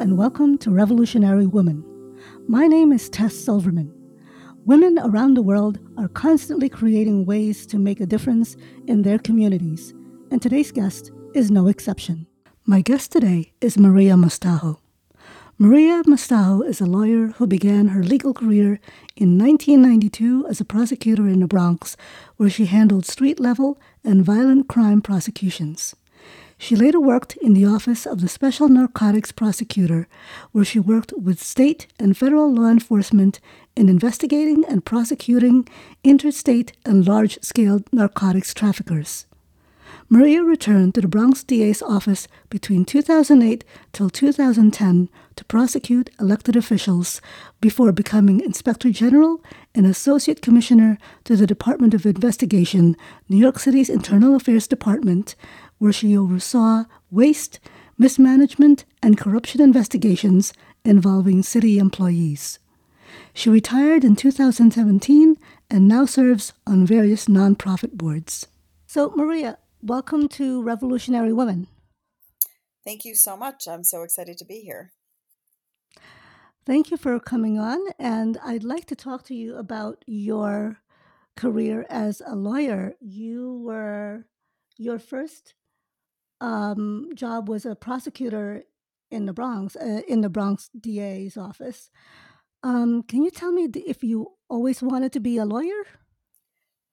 [0.00, 1.84] and welcome to Revolutionary Woman.
[2.48, 3.92] My name is Tess Silverman.
[4.64, 9.92] Women around the world are constantly creating ways to make a difference in their communities,
[10.30, 12.26] and today's guest is no exception.
[12.64, 14.78] My guest today is Maria Mostajo.
[15.58, 18.80] Maria Mostajo is a lawyer who began her legal career
[19.16, 21.98] in 1992 as a prosecutor in the Bronx,
[22.38, 25.94] where she handled street level and violent crime prosecutions.
[26.62, 30.06] She later worked in the Office of the Special Narcotics Prosecutor,
[30.52, 33.40] where she worked with state and federal law enforcement
[33.74, 35.66] in investigating and prosecuting
[36.04, 39.24] interstate and large scale narcotics traffickers.
[40.10, 47.22] Maria returned to the Bronx DA's office between 2008 till 2010 to prosecute elected officials
[47.62, 49.42] before becoming Inspector General
[49.74, 52.96] and Associate Commissioner to the Department of Investigation,
[53.30, 55.36] New York City's Internal Affairs Department,
[55.80, 57.58] where she oversaw waste,
[57.96, 60.52] mismanagement, and corruption investigations
[60.84, 62.58] involving city employees.
[63.32, 65.36] She retired in 2017
[65.70, 68.46] and now serves on various nonprofit boards.
[68.86, 71.66] So, Maria, welcome to Revolutionary Women.
[72.84, 73.66] Thank you so much.
[73.66, 74.92] I'm so excited to be here.
[76.66, 77.80] Thank you for coming on.
[77.98, 80.82] And I'd like to talk to you about your
[81.36, 82.96] career as a lawyer.
[83.00, 84.26] You were
[84.76, 85.54] your first
[86.40, 88.64] um, job was a prosecutor
[89.10, 91.90] in the Bronx, uh, in the Bronx DA's office.
[92.62, 95.84] Um, can you tell me if you always wanted to be a lawyer?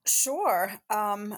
[0.05, 0.71] Sure.
[0.89, 1.37] Um,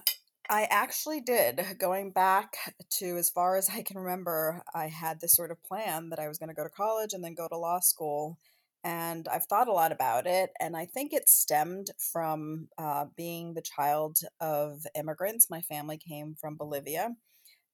[0.49, 1.63] I actually did.
[1.77, 2.55] Going back
[2.99, 6.27] to as far as I can remember, I had this sort of plan that I
[6.27, 8.37] was going to go to college and then go to law school.
[8.83, 10.51] And I've thought a lot about it.
[10.59, 15.49] And I think it stemmed from uh, being the child of immigrants.
[15.49, 17.15] My family came from Bolivia.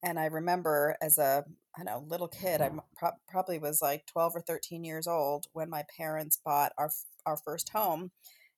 [0.06, 1.44] And I remember as a
[1.78, 2.80] I know little kid, I mm-hmm.
[2.96, 6.92] pro- probably was like 12 or 13 years old when my parents bought our
[7.26, 8.12] our first home,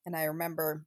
[0.05, 0.85] and I remember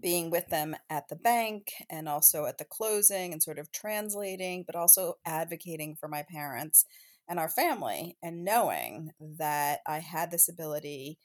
[0.00, 4.64] being with them at the bank and also at the closing and sort of translating,
[4.64, 6.84] but also advocating for my parents
[7.28, 11.18] and our family, and knowing that I had this ability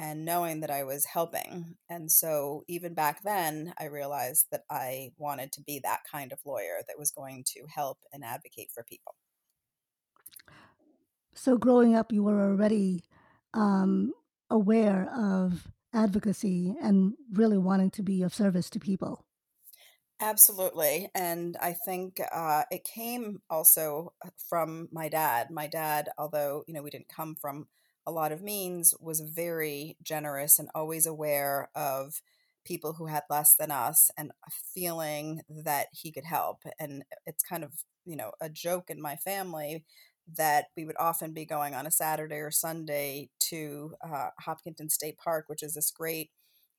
[0.00, 1.76] and knowing that I was helping.
[1.90, 6.38] And so, even back then, I realized that I wanted to be that kind of
[6.46, 9.14] lawyer that was going to help and advocate for people.
[11.34, 13.04] So, growing up, you were already
[13.52, 14.14] um,
[14.48, 19.26] aware of advocacy and really wanting to be of service to people.
[20.18, 21.10] Absolutely.
[21.14, 25.50] And I think uh, it came also uh, from my dad.
[25.50, 27.66] My dad, although, you know, we didn't come from
[28.06, 32.20] a lot of means, was very generous and always aware of
[32.64, 34.32] people who had less than us and
[34.74, 36.58] feeling that he could help.
[36.78, 37.72] And it's kind of,
[38.04, 39.84] you know, a joke in my family
[40.36, 45.18] that we would often be going on a Saturday or Sunday to uh, Hopkinton State
[45.18, 46.30] Park, which is this great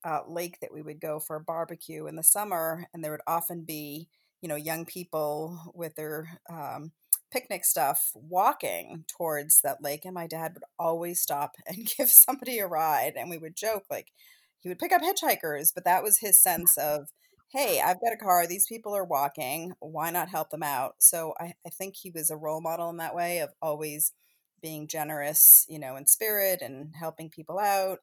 [0.05, 2.85] uh, lake that we would go for a barbecue in the summer.
[2.93, 4.07] And there would often be,
[4.41, 6.91] you know, young people with their um,
[7.31, 12.59] picnic stuff walking towards that lake and my dad would always stop and give somebody
[12.59, 14.11] a ride and we would joke like
[14.59, 17.09] he would pick up hitchhikers but that was his sense of
[17.53, 20.95] hey i've got a car these people are walking why not help them out?
[20.99, 24.13] So i, I think he was a role model in that way of always
[24.61, 27.99] being generous you know in spirit and helping people out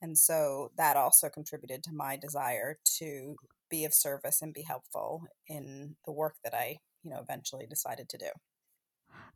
[0.00, 3.36] and so that also contributed to my desire to
[3.70, 8.08] be of service and be helpful in the work that i you know eventually decided
[8.08, 8.26] to do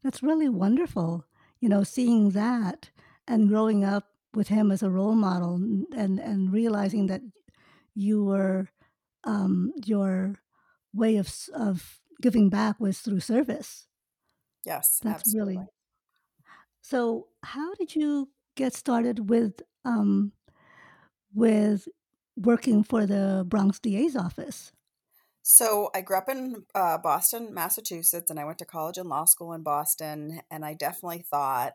[0.03, 1.25] that's really wonderful,
[1.61, 2.91] you know, seeing that
[3.27, 7.23] and growing up with him as a role model and and realizing that
[7.95, 8.69] you were
[9.25, 10.37] um, your
[10.93, 13.87] way of of giving back was through service.
[14.65, 15.57] Yes, that's absolutely.
[15.57, 15.69] really.
[16.83, 20.33] So, how did you get started with um,
[21.35, 21.89] with
[22.37, 24.73] working for the Bronx DA's office?
[25.49, 29.27] So I grew up in uh, Boston, Massachusetts, and I went to college and law
[29.27, 30.41] school in Boston.
[30.51, 31.75] And I definitely thought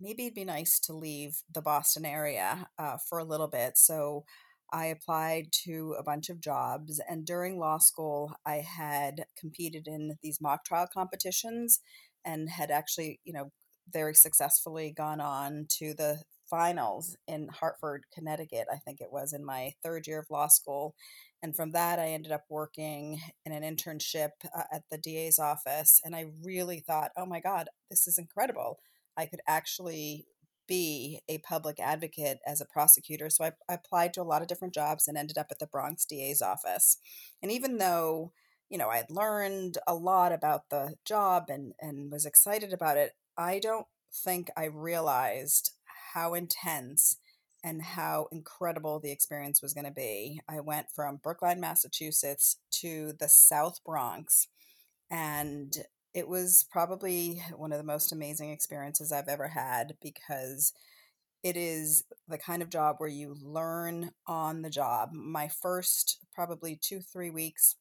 [0.00, 3.78] maybe it'd be nice to leave the Boston area uh, for a little bit.
[3.78, 4.24] So
[4.72, 7.00] I applied to a bunch of jobs.
[7.08, 11.78] And during law school, I had competed in these mock trial competitions
[12.24, 13.52] and had actually, you know,
[13.92, 19.44] very successfully gone on to the finals in Hartford, Connecticut, I think it was in
[19.44, 20.94] my third year of law school.
[21.42, 26.00] And from that, I ended up working in an internship uh, at the DA's office.
[26.04, 28.78] And I really thought, oh my God, this is incredible.
[29.16, 30.26] I could actually
[30.68, 33.28] be a public advocate as a prosecutor.
[33.28, 35.66] So I, I applied to a lot of different jobs and ended up at the
[35.66, 36.96] Bronx DA's office.
[37.42, 38.32] And even though,
[38.70, 42.96] you know, I had learned a lot about the job and, and was excited about
[42.96, 45.72] it, I don't think I realized
[46.14, 47.16] how intense
[47.64, 50.40] and how incredible the experience was going to be.
[50.48, 54.48] I went from Brookline, Massachusetts to the South Bronx,
[55.10, 55.76] and
[56.14, 60.72] it was probably one of the most amazing experiences I've ever had because
[61.42, 65.10] it is the kind of job where you learn on the job.
[65.12, 67.76] My first probably two, three weeks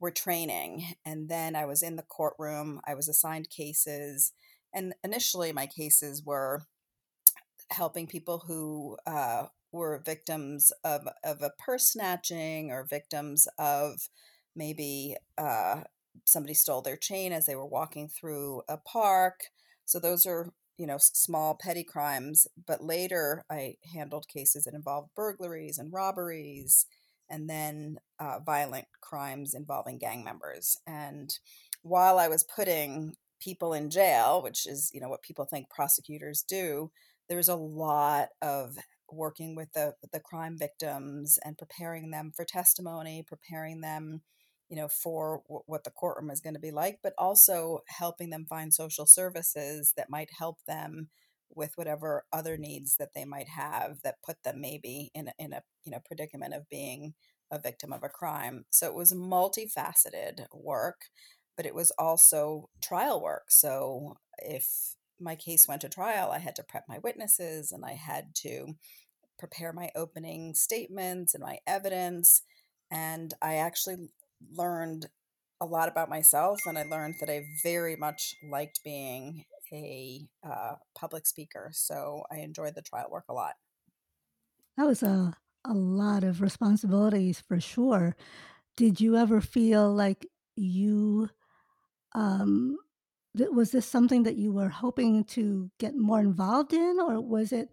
[0.00, 2.80] were training, and then I was in the courtroom.
[2.86, 4.32] I was assigned cases,
[4.72, 6.62] and initially my cases were
[7.70, 14.08] helping people who uh, were victims of, of a purse snatching or victims of
[14.54, 15.82] maybe uh,
[16.24, 19.44] somebody stole their chain as they were walking through a park.
[19.84, 22.46] So those are you know small petty crimes.
[22.66, 26.86] But later I handled cases that involved burglaries and robberies,
[27.28, 30.78] and then uh, violent crimes involving gang members.
[30.86, 31.36] And
[31.82, 36.44] while I was putting people in jail, which is you know what people think prosecutors
[36.46, 36.90] do,
[37.28, 38.76] there was a lot of
[39.10, 44.22] working with the the crime victims and preparing them for testimony, preparing them,
[44.68, 48.30] you know, for w- what the courtroom is going to be like, but also helping
[48.30, 51.08] them find social services that might help them
[51.54, 55.62] with whatever other needs that they might have that put them maybe in in a
[55.84, 57.14] you know predicament of being
[57.50, 58.64] a victim of a crime.
[58.70, 61.02] So it was multifaceted work,
[61.56, 63.44] but it was also trial work.
[63.50, 67.94] So if my case went to trial, I had to prep my witnesses and I
[67.94, 68.74] had to
[69.38, 72.42] prepare my opening statements and my evidence.
[72.90, 73.96] And I actually
[74.52, 75.06] learned
[75.60, 80.74] a lot about myself and I learned that I very much liked being a uh,
[80.96, 81.70] public speaker.
[81.72, 83.54] So I enjoyed the trial work a lot.
[84.76, 85.34] That was a,
[85.64, 88.14] a lot of responsibilities for sure.
[88.76, 90.26] Did you ever feel like
[90.56, 91.30] you
[92.14, 92.76] um,
[93.34, 97.68] was this something that you were hoping to get more involved in or was it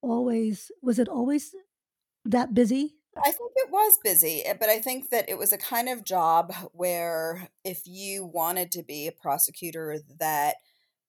[0.00, 1.54] always was it always
[2.24, 5.56] that busy I think it was busy, eh, but I think that it was a
[5.56, 10.56] kind of job where if you wanted to be a prosecutor that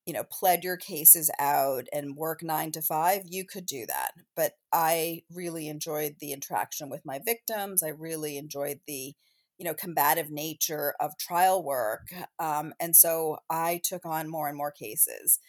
[0.06, 4.12] you know, pled your cases out and work nine to five, you could do that.
[4.36, 7.82] But I really enjoyed the interaction with my victims.
[7.82, 9.16] I really enjoyed the
[9.58, 14.58] you know combative nature of trial work um, and so i took on more and
[14.58, 15.40] more cases.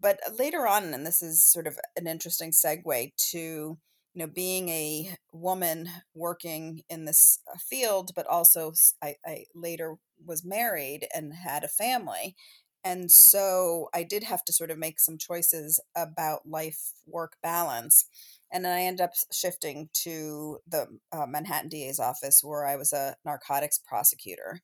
[0.00, 3.78] But later on and this is sort of an interesting segue to you
[4.14, 8.72] know being a woman working in this uh, field but also
[9.02, 12.36] I, I later was married and had a family
[12.84, 18.06] and so i did have to sort of make some choices about life work balance
[18.52, 22.92] and then I ended up shifting to the uh, Manhattan DA's office where I was
[22.92, 24.60] a narcotics prosecutor.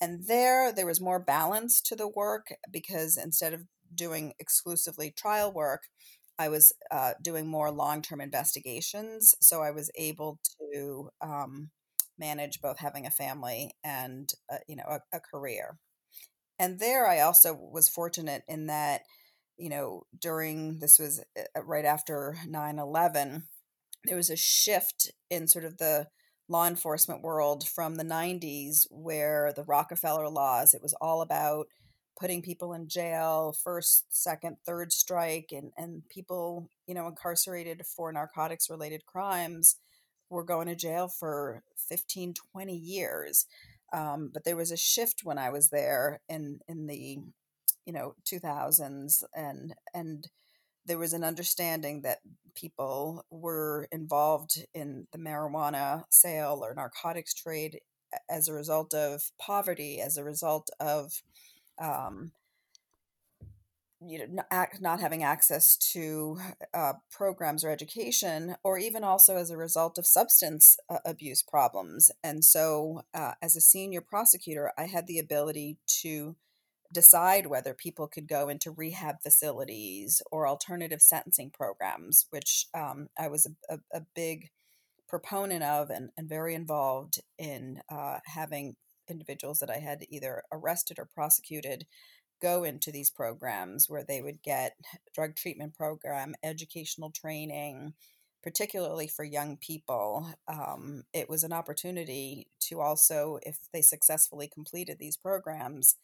[0.00, 3.62] And there, there was more balance to the work because instead of
[3.94, 5.82] doing exclusively trial work,
[6.38, 9.34] I was uh, doing more long term investigations.
[9.40, 10.38] So I was able
[10.72, 11.70] to um,
[12.18, 15.78] manage both having a family and, uh, you know, a, a career.
[16.58, 19.02] And there, I also was fortunate in that
[19.58, 23.44] you know, during this was uh, right after 9 11,
[24.04, 26.06] there was a shift in sort of the
[26.48, 31.66] law enforcement world from the 90s where the Rockefeller laws, it was all about
[32.18, 38.12] putting people in jail, first, second, third strike, and, and people, you know, incarcerated for
[38.12, 39.76] narcotics related crimes
[40.30, 43.46] were going to jail for 15, 20 years.
[43.92, 47.18] Um, but there was a shift when I was there in, in the
[47.88, 50.28] you know 2000s and and
[50.84, 52.18] there was an understanding that
[52.54, 57.80] people were involved in the marijuana sale or narcotics trade
[58.30, 61.22] as a result of poverty as a result of
[61.78, 62.32] um,
[64.06, 66.38] you know not, not having access to
[66.74, 72.10] uh, programs or education or even also as a result of substance uh, abuse problems.
[72.22, 76.36] And so uh, as a senior prosecutor i had the ability to
[76.92, 83.28] decide whether people could go into rehab facilities or alternative sentencing programs, which um, I
[83.28, 84.48] was a, a, a, big
[85.06, 88.76] proponent of and, and very involved in uh, having
[89.08, 91.86] individuals that I had either arrested or prosecuted
[92.40, 94.76] go into these programs where they would get
[95.14, 97.94] drug treatment program, educational training,
[98.42, 100.32] particularly for young people.
[100.46, 105.96] Um, it was an opportunity to also, if they successfully completed these programs,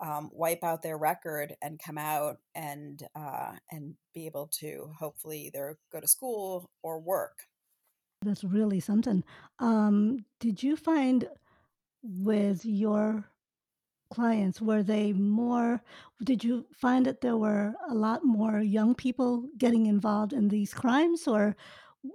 [0.00, 5.46] um, wipe out their record and come out and uh, and be able to hopefully
[5.46, 7.46] either go to school or work.
[8.22, 9.24] That's really something.
[9.58, 11.28] Um, did you find
[12.02, 13.24] with your
[14.12, 14.60] clients?
[14.60, 15.82] Were they more
[16.24, 20.74] did you find that there were a lot more young people getting involved in these
[20.74, 21.56] crimes, or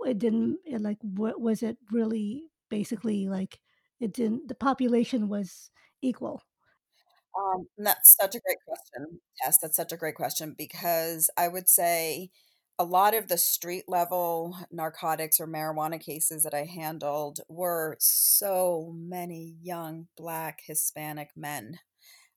[0.06, 3.60] it didn't it, like, wa was it really basically, like,
[4.00, 6.42] it didn't the population was equal?
[7.38, 9.20] Um, that's such a great question.
[9.44, 12.30] Yes, that's such a great question because I would say
[12.80, 18.94] a lot of the street level narcotics or marijuana cases that I handled were so
[18.98, 21.80] many young Black Hispanic men.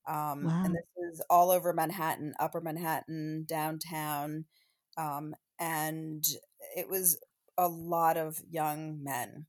[0.08, 4.46] Um, and this is all over Manhattan, Upper Manhattan, downtown,
[4.96, 6.24] um, and
[6.76, 7.18] it was
[7.58, 9.46] a lot of young men.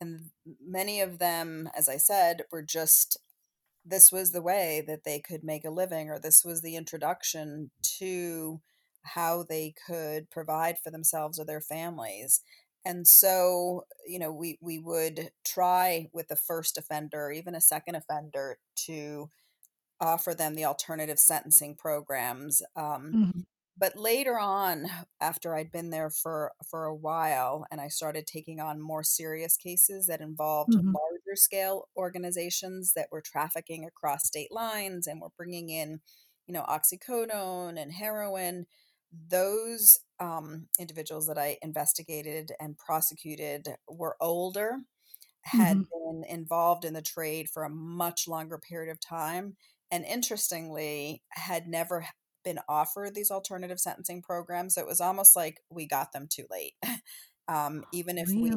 [0.00, 0.30] And
[0.64, 3.18] many of them, as I said, were just
[3.84, 7.70] this was the way that they could make a living, or this was the introduction
[7.98, 8.62] to
[9.02, 12.40] how they could provide for themselves or their families.
[12.84, 17.94] And so, you know, we we would try with the first offender, even a second
[17.96, 19.30] offender, to
[20.00, 22.62] offer them the alternative sentencing programs.
[22.76, 23.44] Um, Mhm.
[23.76, 24.86] But later on,
[25.20, 29.56] after I'd been there for for a while and I started taking on more serious
[29.56, 30.94] cases that involved Mhm.
[30.94, 36.00] larger scale organizations that were trafficking across state lines and were bringing in,
[36.46, 38.66] you know, oxycodone and heroin,
[39.12, 44.78] those um, individuals that I investigated and prosecuted were older,
[45.42, 45.84] had Mhm.
[45.90, 49.56] been involved in the trade for a much longer period of time,
[49.90, 52.06] and interestingly, had never
[52.44, 56.74] been offered these alternative sentencing programs, it was almost like we got them too late.
[57.46, 58.52] Um, even if we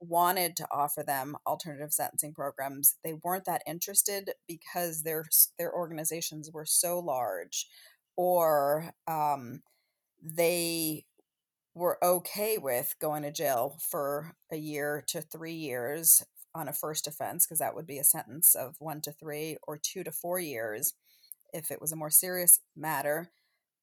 [0.00, 5.24] wanted to offer them alternative sentencing programs, they weren't that interested because their
[5.58, 7.66] their organizations were so large,
[8.16, 9.62] or, um,
[10.22, 11.06] they
[11.74, 16.24] were okay with going to jail for a year to 3 years
[16.54, 19.78] on a first offense because that would be a sentence of 1 to 3 or
[19.78, 20.94] 2 to 4 years
[21.54, 23.32] if it was a more serious matter,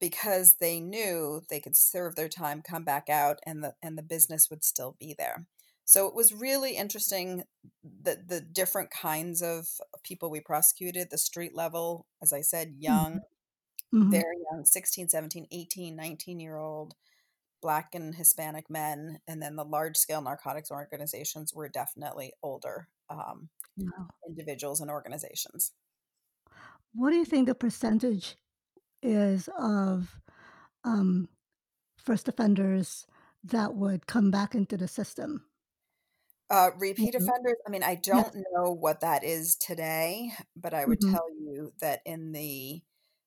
[0.00, 4.02] because they knew they could serve their time, come back out, and the and the
[4.02, 5.46] business would still be there.
[5.84, 7.44] So it was really interesting
[7.82, 9.66] the the different kinds of
[10.04, 13.20] people we prosecuted, the street level, as I said, young,
[13.92, 13.92] Mhm.
[13.92, 14.22] Mhm.
[14.22, 16.94] very young, 16, 17, 18, nineteen-year-old
[17.62, 23.50] Black and Hispanic men, and then the large scale narcotics organizations were definitely older, um,
[23.76, 24.08] Wow.
[24.28, 25.72] individuals and organizations.
[26.94, 28.36] What do you think the percentage
[29.02, 30.20] is of,
[30.84, 31.28] um,
[31.98, 33.06] first offenders
[33.44, 35.48] that would come back into the system?
[36.50, 37.30] Uh, repeat Mhm.
[37.30, 37.56] offenders?
[37.66, 41.18] I mean, I don't know what that is today, but I would Mhm.
[41.18, 42.82] tell you that in the,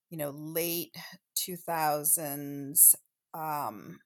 [0.09, 0.95] you know, late
[1.35, 2.95] 2000s,
[3.33, 4.01] um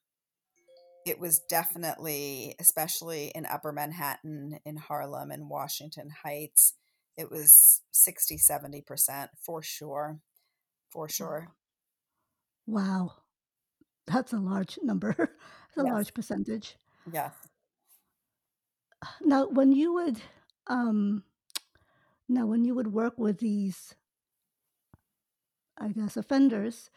[1.06, 6.74] it was definitely especially in Upper Manhattan, in Harlem, and Washington Heights,
[7.17, 10.19] it was 60, 70% for sure.
[10.89, 11.50] For sure.
[12.67, 13.13] Wow.
[14.07, 15.15] That's a large number.
[15.69, 15.93] It's a Yes.
[15.93, 16.77] large percentage.
[17.05, 17.50] Yes.
[19.22, 20.22] Now, when you would,
[20.67, 21.24] um
[22.29, 23.95] now when you would work with these
[25.77, 26.89] I guess, offenders,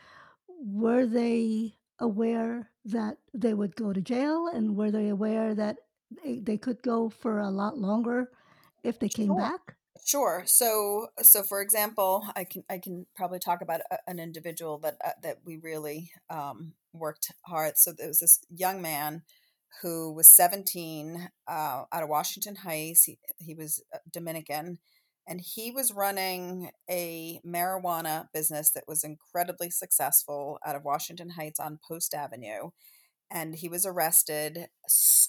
[0.48, 5.78] were they aware that they would go to jail, and were they aware that
[6.10, 8.32] they they could go for a lot longer
[8.84, 9.36] if they came Sure.
[9.36, 9.77] back?
[10.04, 10.44] Sure.
[10.46, 14.96] So so for example, I can I can probably talk about a an individual that,
[15.04, 19.22] uh, that we really, um, worked hard so there was this young man
[19.82, 24.78] who was 17, uh, out of Washington Heights, he he was, uh, Dominican,
[25.26, 31.60] and he was running a marijuana business that was incredibly successful out of Washington Heights
[31.60, 32.70] on Post Avenue,
[33.30, 34.68] and he was arrested,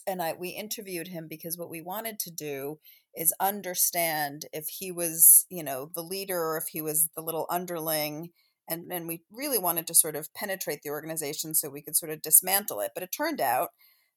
[0.08, 2.80] and I we interviewed him because what we wanted to do
[3.16, 7.46] is understand if he was, you know, the leader or if he was the little
[7.50, 8.32] underling,
[8.68, 12.12] and and we really wanted to sort of penetrate the organization so we could sort
[12.12, 13.70] of dismantle it, but it turned out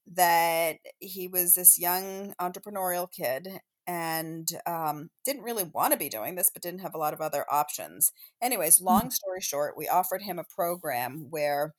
[0.06, 6.50] that he was this young entrepreneurial kid and, um, didn't really wanna be doing this,
[6.52, 8.12] but didn't have a lot of other options.
[8.40, 11.74] Anyways, long story short, we offered him a program where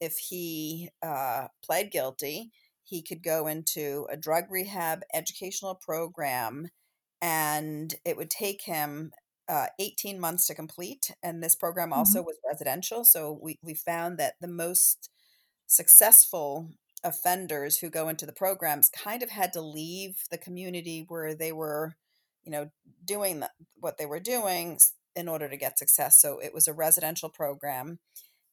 [0.00, 2.50] if he, uh, pled guilty,
[2.88, 6.70] he could go into a drug rehab educational program,
[7.22, 9.12] and it would take him,
[9.48, 12.24] uh, 18 months to complete, and this program also Mhm.
[12.24, 15.10] was residential, so we we found that the most
[15.66, 16.70] successful
[17.04, 21.52] offenders who go into the programs kind of had to leave the community where they
[21.52, 21.94] were,
[22.44, 22.70] you know,
[23.04, 24.78] doing the what they were doing
[25.16, 27.98] in order to get success, so it was a residential program,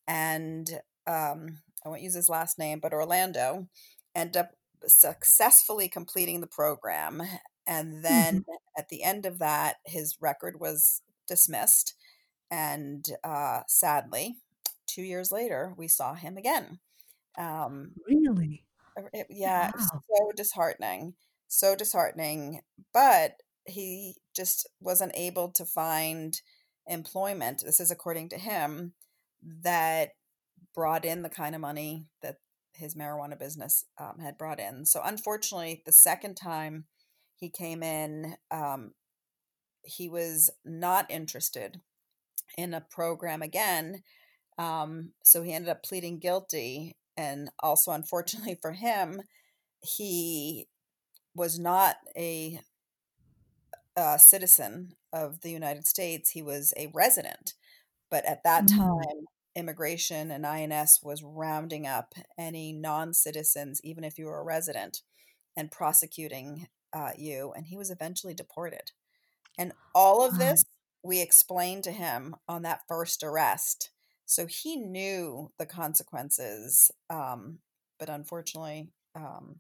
[0.08, 3.68] and, um, I won't use his last name, but Orlando
[4.16, 4.52] ended up
[4.88, 7.22] successfully completing the program,
[7.68, 8.56] and then Mhm.
[8.78, 11.96] at the end of that, his record was dismissed.
[12.52, 14.38] And uh, sadly,
[14.88, 16.80] two years later, we saw him again.
[17.38, 18.66] Um, really?
[19.12, 20.02] It, yeah, wow.
[20.16, 21.16] so disheartening.
[21.48, 22.62] So disheartening.
[22.94, 26.40] But he just wasn't able to find
[26.88, 27.64] employment.
[27.66, 28.94] This is according to him
[29.42, 30.12] that
[30.74, 32.38] brought in the kind of money that
[32.76, 34.86] his marijuana business um, had brought in.
[34.86, 36.86] So, unfortunately, the second time
[37.36, 38.94] he came in, um,
[39.84, 41.82] he was not interested
[42.58, 44.04] in a program again.
[44.58, 46.96] Um, so, he ended up pleading guilty.
[47.18, 49.22] And also, unfortunately for him,
[49.82, 50.68] he
[51.34, 52.60] was not a,
[53.96, 57.54] a citizen of the United States, he was a resident.
[58.12, 58.80] But at that mm-hmm.
[58.80, 64.44] time, immigration and INS was rounding up any non citizens, even if you were a
[64.44, 65.02] resident,
[65.56, 67.54] and prosecuting uh, you.
[67.56, 68.92] And he was eventually deported.
[69.58, 70.66] And all of this
[71.06, 73.92] we explained to him on that first arrest.
[74.26, 76.90] So he knew the consequences.
[77.12, 77.60] Um,
[78.00, 79.60] but unfortunately, um,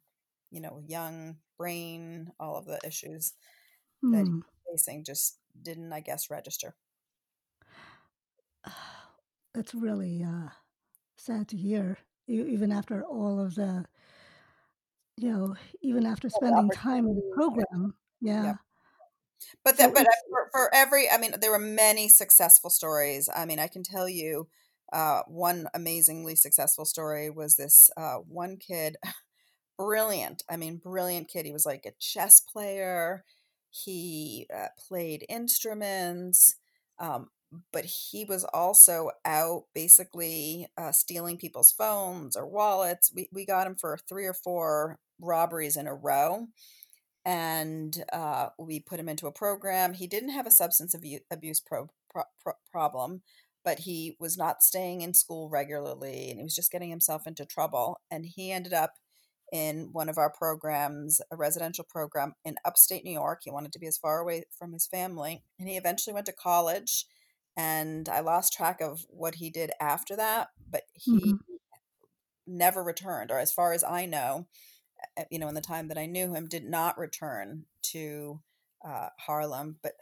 [0.51, 3.33] you know, young brain, all of the issues
[4.01, 4.39] that he's hmm.
[4.69, 6.75] facing just didn't, I guess, register.
[9.55, 10.49] It's really uh,
[11.17, 11.97] sad to hear,
[12.27, 13.85] even after all of the,
[15.17, 17.95] you know, even after spending time in the program.
[18.21, 18.55] Yeah.
[19.63, 23.29] But that, so but uh, for, for, every, I mean, there were many successful stories.
[23.33, 24.47] I mean, I can tell you,
[24.91, 28.97] uh, one amazingly successful story was this uh, one kid,
[29.77, 30.43] brilliant.
[30.49, 31.45] I mean, brilliant kid.
[31.45, 33.23] He was like a chess player.
[33.69, 36.55] He uh, played instruments.
[36.99, 37.29] Um,
[37.71, 43.11] but he was also out basically uh, stealing people's phones or wallets.
[43.13, 46.47] We, we got him for three or four robberies in a row.
[47.25, 49.93] And uh, we put him into a program.
[49.93, 50.95] He didn't have a substance
[51.31, 53.23] abuse pro, pro, pro, problem,
[53.63, 57.45] but he was not staying in school regularly and he was just getting himself into
[57.45, 57.99] trouble.
[58.11, 58.93] And he ended up
[59.51, 63.41] in one of our programs, a residential program in upstate New York.
[63.43, 65.43] He wanted to be as far away from his family.
[65.59, 67.05] And he eventually went to college
[67.57, 71.35] and I lost track of what he did after that, but he mm-hmm.
[72.47, 74.47] never returned, or as far as I know,
[75.17, 78.41] eh, you know, in the time that I knew him, did not return to
[78.85, 79.93] uh, Harlem, but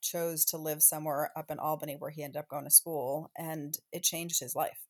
[0.00, 3.76] chose to live somewhere up in Albany where he ended up going to school, and
[3.92, 4.86] it changed his life.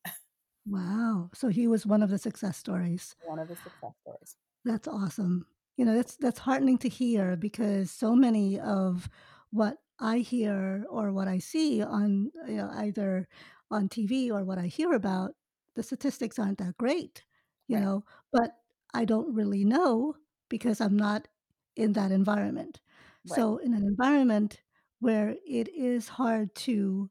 [0.69, 1.29] Wow!
[1.33, 3.15] So he was one of the success stories.
[3.25, 4.35] One of the success stories.
[4.65, 5.45] That's awesome.
[5.77, 9.09] You know, that's that's heartening to hear because so many of
[9.51, 13.27] what I hear or what I see on you know, either
[13.71, 15.35] on TV or what I hear about,
[15.75, 17.23] the statistics aren't that great,
[17.67, 17.83] you right.
[17.83, 18.51] know, but
[18.93, 20.15] I don't really know
[20.49, 21.27] because I'm not
[21.75, 22.81] in that environment.
[23.29, 23.35] Right.
[23.35, 24.61] So, in an environment
[24.99, 27.09] where it is hard to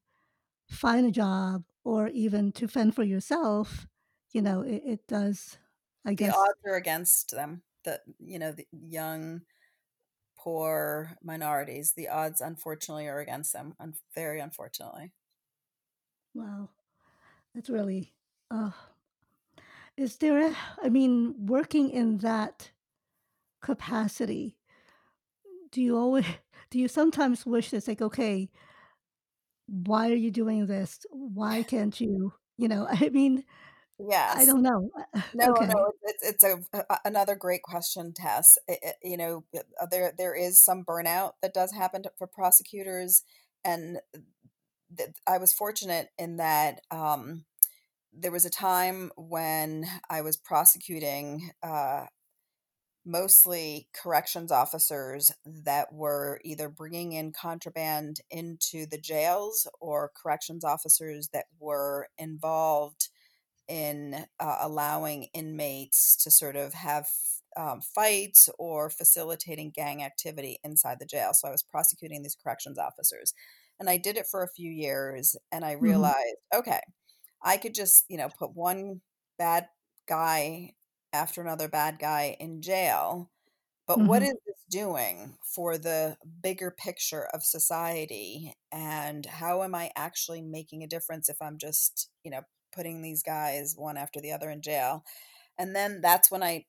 [0.69, 3.87] find a job or even to fend for yourself,
[4.33, 5.59] you know, it, it does,
[6.05, 6.35] I guess.
[6.35, 7.63] The odds are against them.
[7.85, 9.43] The, you know, the young
[10.47, 13.75] poor minorities, the odds unfortunately are against them.
[13.81, 15.13] Un- very unfortunately.
[16.35, 16.69] Wow,
[17.55, 18.15] that's really.
[18.51, 18.73] Uh,
[19.97, 20.51] is there?
[20.51, 22.71] A, I mean, working in that
[23.63, 24.57] capacity,
[25.71, 26.25] do you always?
[26.69, 28.51] Do you sometimes wish it's like, okay,
[29.67, 31.01] why are you doing this?
[31.11, 32.33] Why can't you?
[32.59, 33.45] You know, I mean,
[33.99, 34.37] Yes.
[34.39, 34.91] I don't know.
[35.35, 35.67] No, okay.
[35.67, 38.57] no, it's it's a, a, another great question, Tess.
[38.69, 42.27] It, it, you know, uh, there there is some burnout that does happen to, for
[42.27, 43.23] prosecutors,
[43.65, 43.99] and
[44.97, 47.45] th- I was fortunate in that um,
[48.13, 52.07] there was a time when I was prosecuting uh,
[53.05, 61.29] mostly corrections officers that were either bringing in contraband into the jails or corrections officers
[61.33, 63.09] that were involved
[63.69, 67.09] in uh, allowing inmates to sort of have
[67.57, 71.33] um, fights or facilitating gang activity inside the jail.
[71.33, 73.33] So I was prosecuting these corrections officers.
[73.81, 75.85] And I did it for a few years and I mm-hmm.
[75.85, 76.59] realized, mm-hmm.
[76.61, 76.81] okay,
[77.43, 79.01] I could just, you know, put one
[79.39, 79.69] bad
[80.09, 80.73] guy
[81.13, 83.31] after another bad guy in jail.
[83.87, 84.09] But mm-hmm.
[84.09, 88.55] what is this doing for the bigger picture of society?
[88.73, 92.43] And how am I actually making a difference if I'm just, you know,
[92.77, 95.03] putting these guys one after the other in jail.
[95.59, 96.67] And then that's when I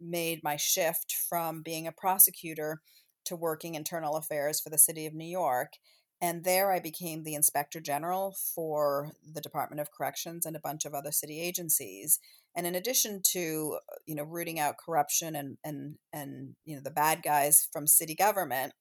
[0.00, 2.80] made my shift from being a prosecutor
[3.24, 5.72] to working internal affairs for the city of New York.
[6.20, 10.84] And there I became the inspector general for the Department of Corrections and a bunch
[10.84, 12.18] of other city agencies.
[12.56, 16.82] And in addition to, uh, you know, rooting out corruption and and and you know
[16.82, 18.72] the bad guys from city government,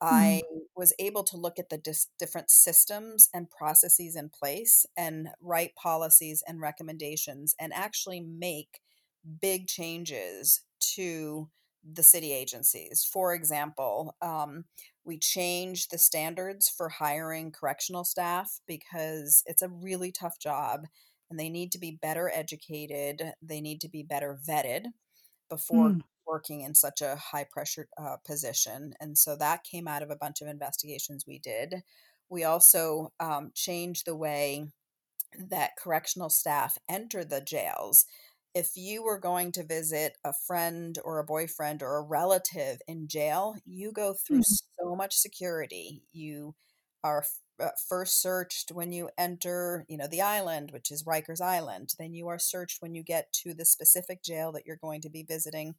[0.00, 0.42] I
[0.76, 5.74] was able to look at the dis- different systems and processes in place and write
[5.74, 8.80] policies and recommendations and actually make
[9.40, 11.50] big changes to
[11.82, 13.04] the city agencies.
[13.04, 14.64] For example, um,
[15.04, 20.86] we changed the standards for hiring correctional staff because it's a really tough job
[21.30, 24.86] and they need to be better educated, they need to be better vetted
[25.48, 26.00] before Mm.
[26.28, 28.94] Working in such a high pressure uh, position.
[29.00, 31.82] And so that came out of a bunch of investigations we did.
[32.30, 34.68] We also um, changed the way
[35.38, 38.06] that correctional staff enter the jails.
[38.54, 43.06] If you were going to visit a friend or a boyfriend or a relative in
[43.08, 44.58] jail, you go through Mm.
[44.80, 46.02] so much security.
[46.12, 46.54] You
[47.04, 47.24] are
[47.60, 51.90] uh, first searched when you enter, you know, the island, which is Rikers Island.
[51.98, 55.10] Then you are searched when you get to the specific jail that you're going to
[55.10, 55.74] be visiting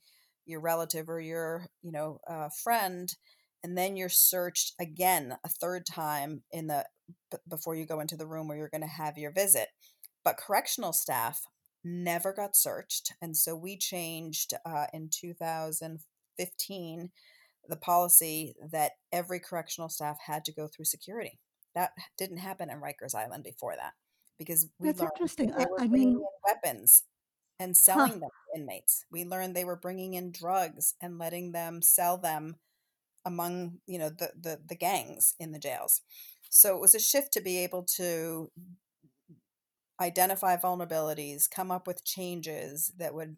[0.49, 3.13] your relative or your, you know, uh, friend.
[3.63, 6.85] And then you're searched again a third time in the
[7.31, 9.69] b- before you go into the room where you're going to have your visit.
[10.23, 11.45] But correctional staff
[11.83, 17.09] never got searched, and so we changed uh, in 2015
[17.67, 21.39] the policy that every correctional staff had to go through security.
[21.75, 23.93] That didn't happen in Rikers Island before that
[24.37, 25.51] because we That's learned interesting.
[25.51, 27.03] they I, were I mean, weapons
[27.59, 27.73] and huh.
[27.73, 29.05] selling them to inmates.
[29.11, 32.57] We learned they were bringing in drugs and letting them sell them
[33.25, 36.01] among you know the, the the gangs in the jails.
[36.49, 38.49] So it was a shift to be able to
[40.01, 43.35] identify vulnerabilities, come up with changes that would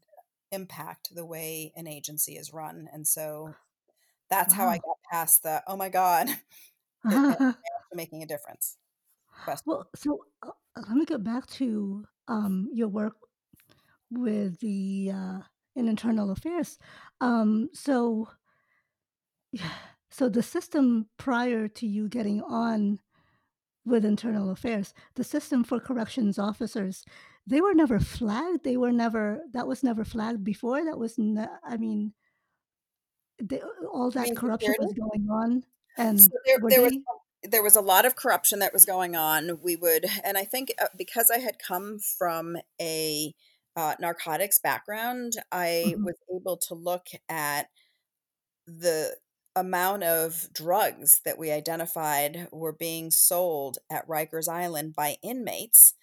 [0.51, 2.87] impact the way an agency is run.
[2.93, 3.53] And so
[4.29, 6.37] that's how I got past the oh my god, it,
[7.05, 7.55] it, actually
[7.93, 8.77] making a difference.
[9.43, 9.63] Question.
[9.65, 13.15] well, so uh, let me go back to um, your work
[14.11, 15.39] with the uh,
[15.75, 16.77] in internal affairs.
[17.19, 18.29] Um, so,
[20.09, 22.99] so the system prior to you getting on
[23.85, 27.03] with internal affairs, the system for corrections officers,
[27.47, 28.63] they were never flagged.
[28.63, 30.83] They were never that was never flagged before.
[30.83, 32.13] That was, ne- I mean,
[33.41, 35.63] they, all that mean corruption was going on,
[35.97, 36.97] So and there, were there was
[37.43, 39.59] there was a lot of corruption that was going on.
[39.63, 43.33] We would, and I think uh, because I had come from a
[43.75, 46.03] uh, narcotics background, I Mhm.
[46.03, 47.69] was able to look at
[48.67, 49.17] the
[49.55, 55.93] amount of drugs that we identified were being sold at Rikers Island by inmates.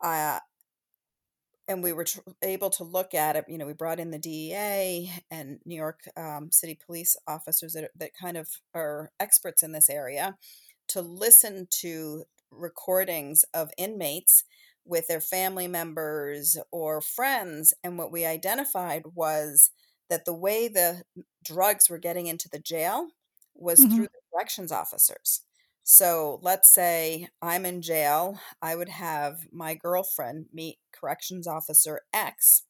[0.00, 0.40] Uh,
[1.66, 3.44] and we were tr- able to look at it.
[3.48, 7.90] You know, we brought in the DEA and New York um, City police officers that,
[7.96, 10.38] that kind of are experts in this area
[10.88, 14.44] to listen to recordings of inmates
[14.88, 17.74] with their family members or friends.
[17.84, 19.70] And what we identified was
[20.10, 21.04] that the way the
[21.44, 23.10] drugs were getting into the jail
[23.54, 23.84] was Mhm.
[23.84, 25.42] through the corrections officers.
[25.84, 32.64] So let's say I'm in jail, I would have my girlfriend meet corrections officer X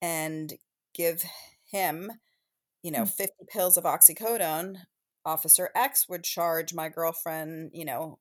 [0.00, 0.54] and
[0.94, 1.24] give
[1.64, 2.12] him,
[2.82, 3.06] you know, Mm.
[3.06, 4.86] 50 pills of oxycodone.
[5.24, 8.20] Officer X would charge my girlfriend, you know,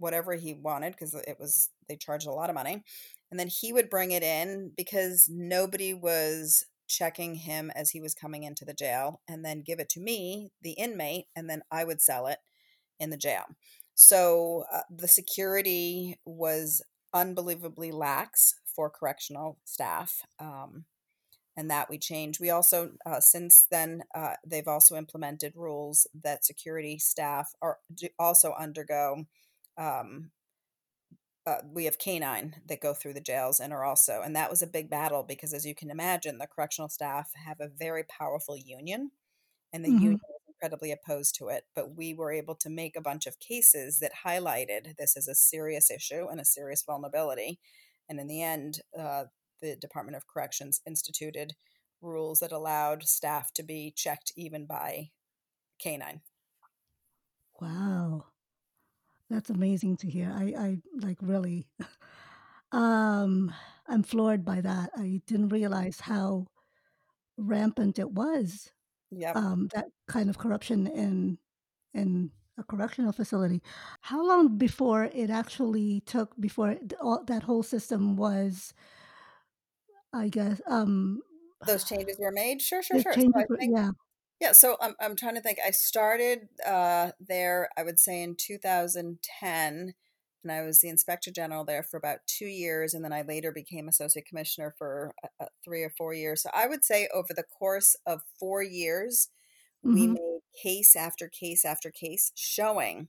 [0.00, 2.82] whatever he wanted because it was they charged a lot of money.
[3.30, 8.14] And then he would bring it in because nobody was checking him as he was
[8.14, 11.84] coming into the jail and then give it to me, the inmate, and then I
[11.84, 12.38] would sell it
[12.98, 13.44] in the jail.
[13.94, 16.82] So uh, the security was
[17.14, 20.22] unbelievably lax for correctional staff.
[20.40, 20.86] Um,
[21.56, 22.40] and that we changed.
[22.40, 27.78] We also, uh, since then, uh, they've also implemented rules that security staff are
[28.18, 29.26] also undergo.
[29.80, 30.32] Um,
[31.46, 34.62] uh, we have canine that go through the jails and are also, and that was
[34.62, 38.56] a big battle because, as you can imagine, the correctional staff have a very powerful
[38.56, 39.10] union,
[39.72, 39.90] and the Mhm.
[39.92, 41.64] union is incredibly opposed to it.
[41.74, 45.34] But we were able to make a bunch of cases that highlighted this as a
[45.34, 47.60] serious issue and a serious vulnerability.
[48.08, 49.26] And in the end, uh,
[49.62, 51.54] the Department of Corrections instituted
[52.02, 55.10] rules that allowed staff to be checked even by
[55.80, 56.22] canine.
[57.60, 58.32] Wow,
[59.30, 60.32] that's amazing to hear.
[60.36, 61.66] I, I like really,
[62.72, 63.54] um,
[63.88, 64.90] I'm floored by that.
[64.96, 66.46] I didn't realize how
[67.38, 68.70] rampant it was.
[69.12, 69.36] Yep.
[69.36, 71.38] Um, that kind of corruption in
[71.94, 73.62] in a correctional facility.
[74.02, 78.74] How long before it actually took before all, that whole system was,
[80.12, 81.22] I guess, um,
[81.66, 82.62] Those changes were made.
[82.62, 83.12] Sure, sure, sure.
[83.12, 83.90] So I think yeah.
[84.40, 85.58] Yeah, so I'm I'm trying to think.
[85.64, 89.94] I started uh, there, I would say in 2010,
[90.42, 93.52] and I was the inspector general there for about two years, and then I later
[93.52, 96.42] became associate commissioner for uh, uh, three or four years.
[96.42, 99.28] So I would say over the course of four years,
[99.84, 100.14] we Mm-hmm.
[100.14, 103.08] made case after case after case showing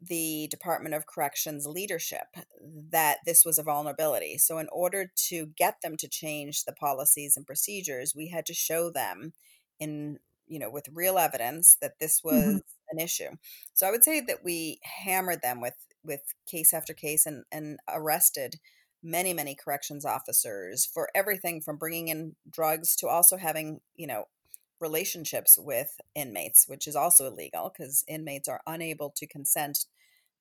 [0.00, 2.28] the Department of Corrections leadership
[2.62, 4.38] that this was a vulnerability.
[4.38, 8.54] So, in order to get them to change the policies and procedures, we had to
[8.54, 9.34] show them
[9.78, 10.18] in
[10.50, 12.54] you know with real evidence that this Mm-hmm.
[12.54, 13.30] was an issue.
[13.72, 17.78] So, I would say that we hammered them with with case after case and and
[17.88, 18.56] arrested
[19.02, 24.24] many many corrections officers for everything from bringing in drugs to also having you know
[24.80, 29.86] relationships with inmates, which is also illegal because inmates are unable to consent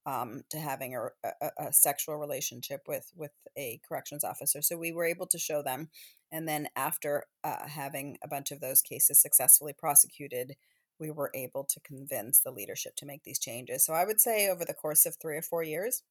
[0.06, 4.62] um, to having a, a, a, sexual relationship with with a corrections officer.
[4.62, 5.90] So we were able to show them,
[6.32, 10.56] and then after uh, having a bunch of those cases successfully prosecuted,
[11.00, 13.86] we were able to convince the leadership to make these changes.
[13.86, 16.04] So I would say over the course of three or four years.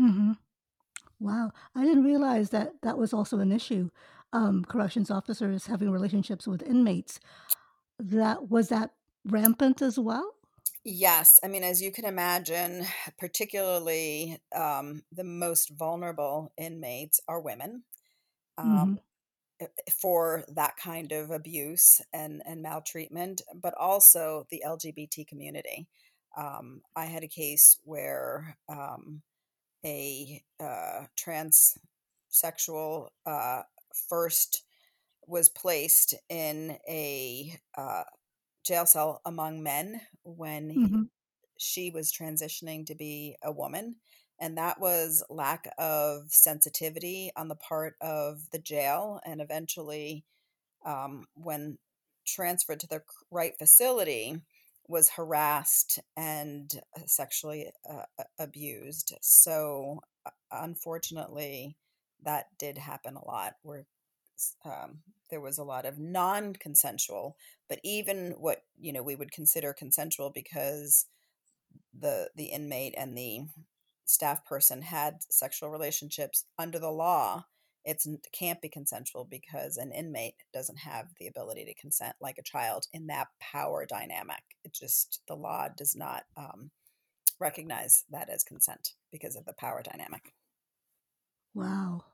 [0.00, 0.32] Mm-hmm.
[1.20, 3.90] Wow, I didn't realize that that was also an issue.
[4.32, 7.20] Um, corrections officers having relationships with inmates.
[7.98, 8.90] That was that
[9.24, 10.34] rampant as well.
[10.84, 12.84] Yes, I mean, as you can imagine,
[13.18, 17.84] particularly um, the most vulnerable inmates are women.
[18.58, 18.94] Um, Mm-hmm.
[20.00, 25.88] For that kind of abuse and, and maltreatment, but also the LGBT community.
[26.36, 29.22] Um, I had a case where um,
[29.84, 33.62] a uh, transsexual uh,
[34.08, 34.64] first
[35.26, 38.04] was placed in a uh,
[38.64, 41.02] jail cell among men when Mm-hmm.
[41.58, 43.96] she was transitioning to be a woman.
[44.40, 49.20] And that was lack of sensitivity on the part of the jail.
[49.24, 50.24] And eventually,
[50.84, 51.78] um, when
[52.26, 54.40] transferred to the right facility,
[54.86, 58.02] was harassed and sexually uh,
[58.38, 59.14] abused.
[59.22, 61.76] So, uh, unfortunately,
[62.22, 63.86] that did happen a lot where
[64.64, 64.98] um,
[65.30, 67.36] there was a lot of non-consensual
[67.68, 71.06] but even what you know we would consider consensual because
[71.98, 73.42] the the inmate and the
[74.04, 77.44] staff person had sexual relationships under the law
[77.86, 82.42] it can't be consensual because an inmate doesn't have the ability to consent like a
[82.42, 86.70] child in that power dynamic it just the law does not um,
[87.40, 90.32] recognize that as consent because of the power dynamic
[91.54, 92.04] Wow.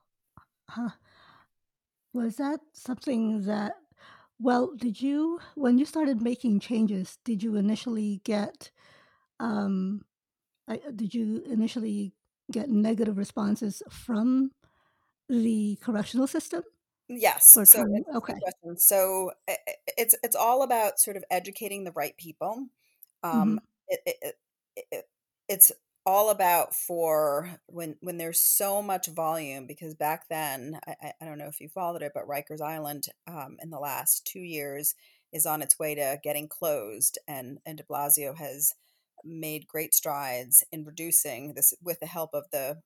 [0.68, 0.90] Huh.
[2.12, 3.72] Was that something that,
[4.38, 8.70] well, did you, when you started making changes, did you initially get,
[9.38, 10.02] um,
[10.70, 12.14] I, did you initially
[12.50, 14.52] get negative responses from
[15.28, 16.62] the correctional system
[17.10, 17.48] Yes.
[17.48, 18.04] So trying?
[18.14, 18.34] Okay.
[18.76, 19.32] So
[19.98, 22.66] it's it's all about sort of educating the right people.
[23.24, 23.40] Mm-hmm.
[23.40, 24.16] Um, it, it,
[24.76, 25.04] it, it,
[25.48, 25.72] it's
[26.06, 31.24] all about for when when there's so much volume because back then I, I- I
[31.24, 34.94] don't know if you followed it, but Rikers Island um, in the last two years
[35.32, 38.74] is on its way to getting closed, and and De Blasio has
[39.24, 42.80] made great strides in reducing this with the help of the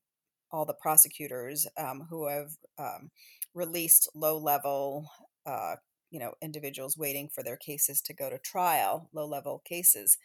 [0.52, 3.10] all the prosecutors um, who have um,
[3.54, 5.10] released low level
[5.46, 5.76] uh,
[6.10, 10.16] you know individuals waiting for their cases to go to trial low level cases.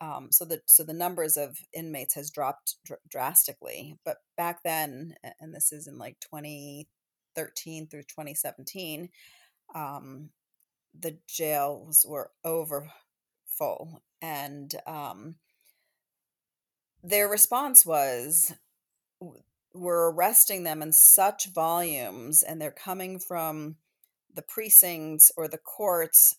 [0.00, 5.14] Um, so the so the numbers of inmates has dropped dr- drastically but back then
[5.40, 9.08] and this is in like 2013 through 2017
[9.74, 10.30] um,
[10.98, 12.90] the jails were over
[13.46, 14.02] full.
[14.20, 15.36] And um,
[17.04, 18.54] their response was
[19.74, 23.76] we're arresting them in such volumes and they're coming from
[24.34, 26.36] the precincts or the courts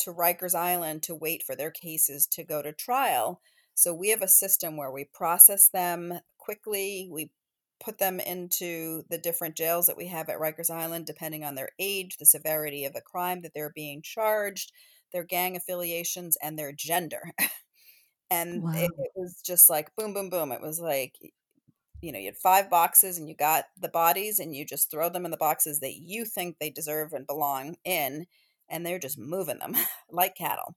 [0.00, 3.40] to Rikers Island to wait for their cases to go to trial.
[3.74, 7.08] So we have a system where we process them quickly.
[7.10, 7.30] We
[7.78, 11.70] put them into the different jails that we have at Rikers Island, depending on their
[11.78, 14.72] age, the severity of the crime that they're being charged,
[15.12, 17.30] their gang affiliations, and their gender.
[18.32, 18.72] and Wow.
[18.74, 20.52] it, it was just like boom, boom, boom.
[20.52, 21.16] It was like
[22.00, 25.08] you know, you had five boxes and you got the bodies and you just throw
[25.08, 28.26] them in the boxes that you think they deserve and belong in,
[28.68, 29.74] and they're just moving them
[30.10, 30.76] like cattle.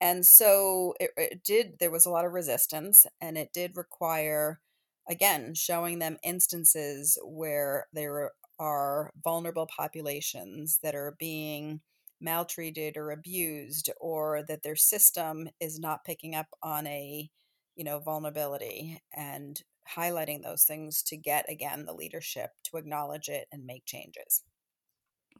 [0.00, 4.60] And so it, it did, there was a lot of resistance, and it did require,
[5.08, 11.80] again, showing them instances where there are vulnerable populations that are being
[12.24, 17.30] maltreated or abused, or that their system is not picking up on a
[17.76, 19.62] you know vulnerability and
[19.96, 24.42] highlighting those things to get again the leadership to acknowledge it and make changes.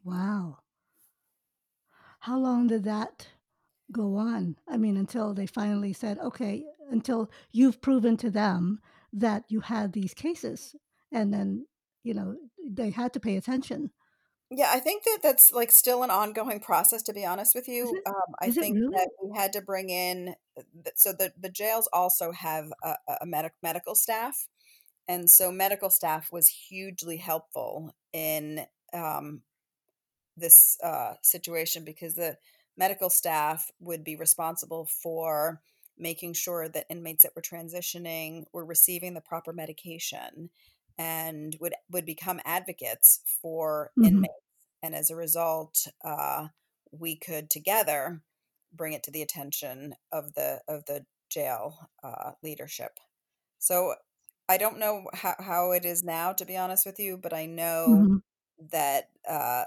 [0.05, 0.59] Wow.
[2.20, 3.29] How long did that
[3.92, 4.57] go on?
[4.68, 8.81] I mean, until they finally said, okay, until you've proven to them
[9.12, 10.75] that you had these cases.
[11.12, 11.66] And then,
[12.03, 13.90] you know, they had to pay attention.
[14.57, 17.03] Yeah, I think that that's like still an ongoing process.
[17.05, 18.05] To be honest with you, it?
[18.07, 18.88] um, I think really?
[18.93, 20.35] that we had to bring in.
[20.59, 20.62] uh,
[20.97, 24.49] So the the jails also have a, a medic medical staff,
[25.09, 29.43] and so medical staff was hugely helpful in um,
[30.37, 32.37] this uh, situation because the
[32.77, 35.62] medical staff would be responsible for
[35.97, 40.51] making sure that inmates that were transitioning were receiving the proper medication
[40.99, 44.35] and would would become advocates for hmm inmates
[44.85, 46.49] and as a result uh,
[46.92, 48.23] we could together
[48.73, 53.01] bring it to the attention of the of the jail uh, leadership.
[53.59, 53.94] So
[54.49, 57.47] i don't know how, how it is now to be honest with you but i
[57.47, 58.18] know hmm
[58.70, 59.64] that uh,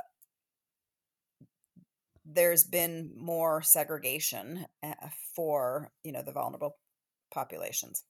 [2.25, 4.93] there's been more segregation uh,
[5.35, 6.77] for you know the vulnerable
[7.31, 8.03] populations.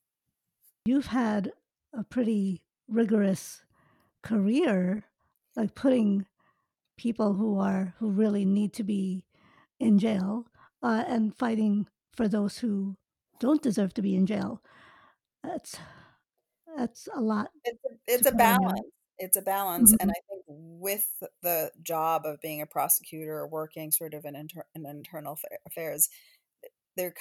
[0.86, 1.52] You've had
[1.94, 3.64] a pretty rigorous
[4.22, 5.04] career,
[5.56, 6.26] like putting
[6.98, 9.26] people who are who really need to be
[9.80, 10.48] in jail
[10.84, 12.98] uh, and fighting for those who
[13.40, 14.64] don't deserve to be in jail.
[15.44, 15.80] That's
[16.78, 18.72] that's a lot it's a, it's a put on your.
[18.72, 21.08] balance it's a balance and Mhm, i think with
[21.42, 26.10] the job of being a prosecutor or working sort of in, inter- in internal affairs
[26.98, 27.14] there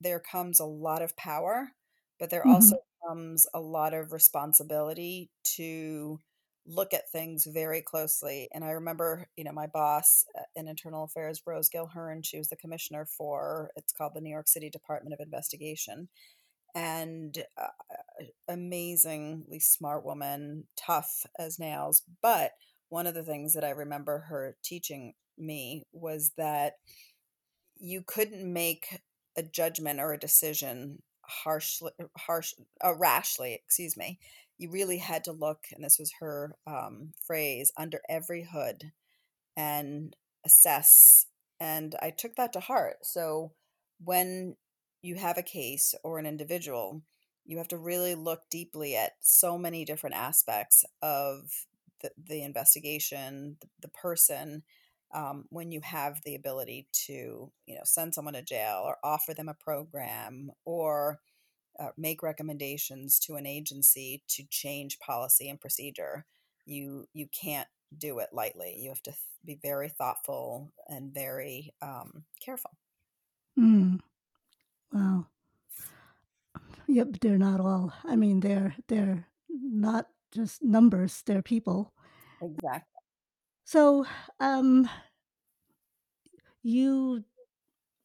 [0.00, 1.72] there comes a lot of power
[2.18, 6.18] but there also mhm, comes a lot of responsibility to
[6.66, 11.04] look at things very closely and i remember you know my boss uh, in internal
[11.04, 14.70] affairs rose Gill Hearn she was the commissioner for it's called the new york city
[14.70, 16.08] department of investigation
[16.74, 22.52] and uh, amazingly smart woman tough as nails but
[22.88, 26.74] one of the things that i remember her teaching me was that
[27.76, 29.00] you couldn't make
[29.36, 34.18] a judgment or a decision harshly harsh uh, rashly excuse me
[34.58, 38.92] you really had to look and this was her um, phrase under every hood
[39.56, 41.26] and assess
[41.60, 42.96] and i took that to heart.
[43.02, 43.52] So
[44.02, 44.56] when
[45.02, 47.02] you have a case or an individual
[47.46, 51.66] you have to really look deeply at so many different aspects of
[52.00, 54.62] the, the investigation the, the person
[55.14, 59.32] um, when you have the ability to you know send someone to jail or offer
[59.32, 61.20] them a program or
[61.78, 66.24] uh, make recommendations to an agency to change policy and procedure
[66.66, 71.72] you you can't do it lightly you have to th- be very thoughtful and very
[71.82, 72.70] um, careful
[73.58, 73.98] mm,
[74.92, 75.26] wow.
[76.86, 77.92] Yep, they're not all.
[78.04, 81.92] I mean, they're they're not just numbers; they're people.
[82.42, 83.00] exactly
[83.64, 84.06] So,
[84.40, 84.88] um,
[86.62, 87.24] you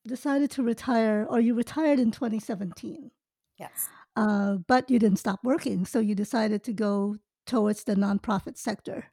[0.07, 3.11] decided to retire, or you retired in 2017,
[3.59, 5.85] yes uh, but you didn't stop working.
[5.85, 9.05] So you decided to go towards the nonprofit sector,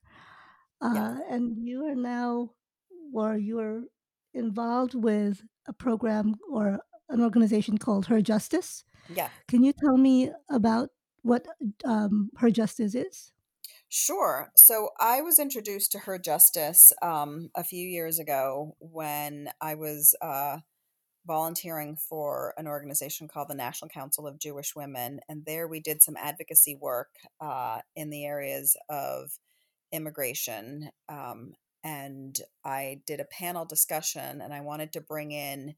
[0.83, 2.51] yes uh, and you are now,
[3.15, 3.85] or you're
[4.35, 8.85] involved with a program or an organization called Her Justice.
[9.09, 9.29] Yeah.
[9.49, 10.91] Can you tell me about
[11.23, 11.47] what
[11.85, 13.33] um, Her Justice is?
[13.89, 19.77] sure so i was introduced to her justice um, a few years ago when i
[19.77, 20.59] was uh,
[21.27, 25.21] volunteering for an organization called the National Council of Jewish Women.
[25.29, 27.11] And there we did some advocacy work
[27.41, 29.39] uh, in the areas of
[29.93, 30.91] immigration.
[31.09, 35.75] Um, and I did a panel discussion, and I wanted to bring in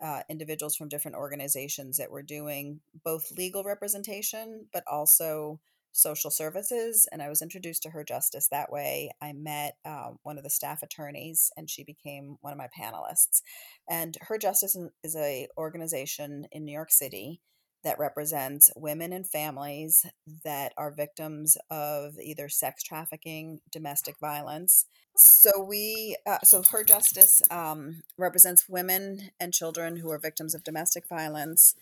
[0.00, 5.58] uh, individuals from different organizations that were doing both legal representation, but also
[5.98, 7.08] social services.
[7.10, 9.10] And I was introduced to her justice that way.
[9.20, 13.42] I met um, one of the staff attorneys, and she became one of my panelists.
[13.88, 17.40] And her justice is a organization in New York City
[17.84, 20.04] that represents women and families
[20.44, 24.86] that are victims of either sex trafficking, domestic violence,
[25.18, 30.62] so we, uh, so her justice um, represents women and children who are victims of
[30.62, 31.74] domestic violence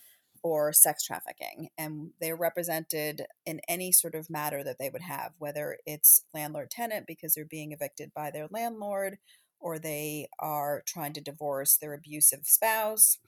[0.46, 5.32] or sex trafficking, and they're represented in any sort of matter that they would have,
[5.38, 9.18] whether it's landlord tenant because they're being evicted by their landlord,
[9.58, 13.18] or they are trying to divorce their abusive spouse,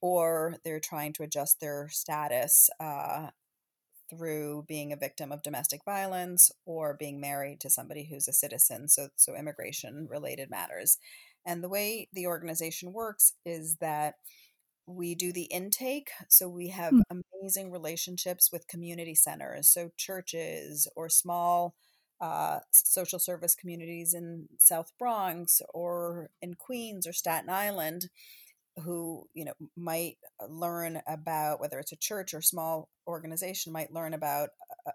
[0.00, 3.28] or they're trying to adjust their status uh,
[4.10, 8.88] through being a victim of domestic violence or being married to somebody who's a citizen,
[8.88, 10.98] so so immigration related matters.
[11.46, 14.14] And the way the organization works is that
[14.86, 20.88] we do the intake, so we have Mm, amazing relationships with community centers, so churches
[20.96, 21.74] or small
[22.20, 28.08] uh, social service communities in South Bronx or in Queens or Staten Island
[28.82, 33.92] who you know might uh, learn about whether it's a church or small organization might
[33.92, 34.50] learn about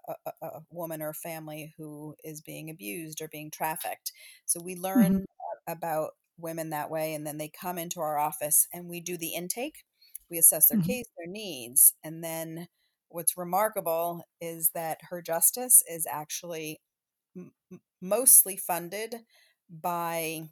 [0.07, 4.11] a, a, a, woman or family who is being abused or being trafficked.
[4.45, 5.71] So we learn mm-hmm.
[5.71, 6.11] about
[6.41, 9.83] women that way, and then they come into our office and we do the intake.
[10.29, 10.87] We assess their mm-hmm.
[10.87, 12.67] case, their needs, and then
[13.09, 16.79] what's remarkable is that her justice is actually
[17.35, 17.51] m-
[18.01, 19.15] mostly funded
[19.69, 20.43] by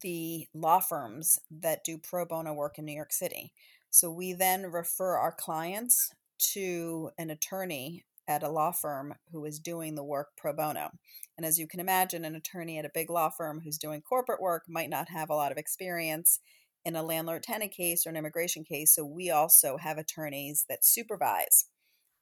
[0.00, 3.52] the law firms that do pro bono work in New York City.
[3.90, 6.12] So we then refer our clients
[6.52, 10.90] to an attorney at a law firm who is doing the work pro bono.
[11.36, 14.40] And as you can imagine, an attorney at a big law firm who's doing corporate
[14.40, 16.40] work might not have a lot of experience
[16.84, 18.94] in a landlord tenant case or an immigration case.
[18.94, 21.66] So we also have attorneys that supervise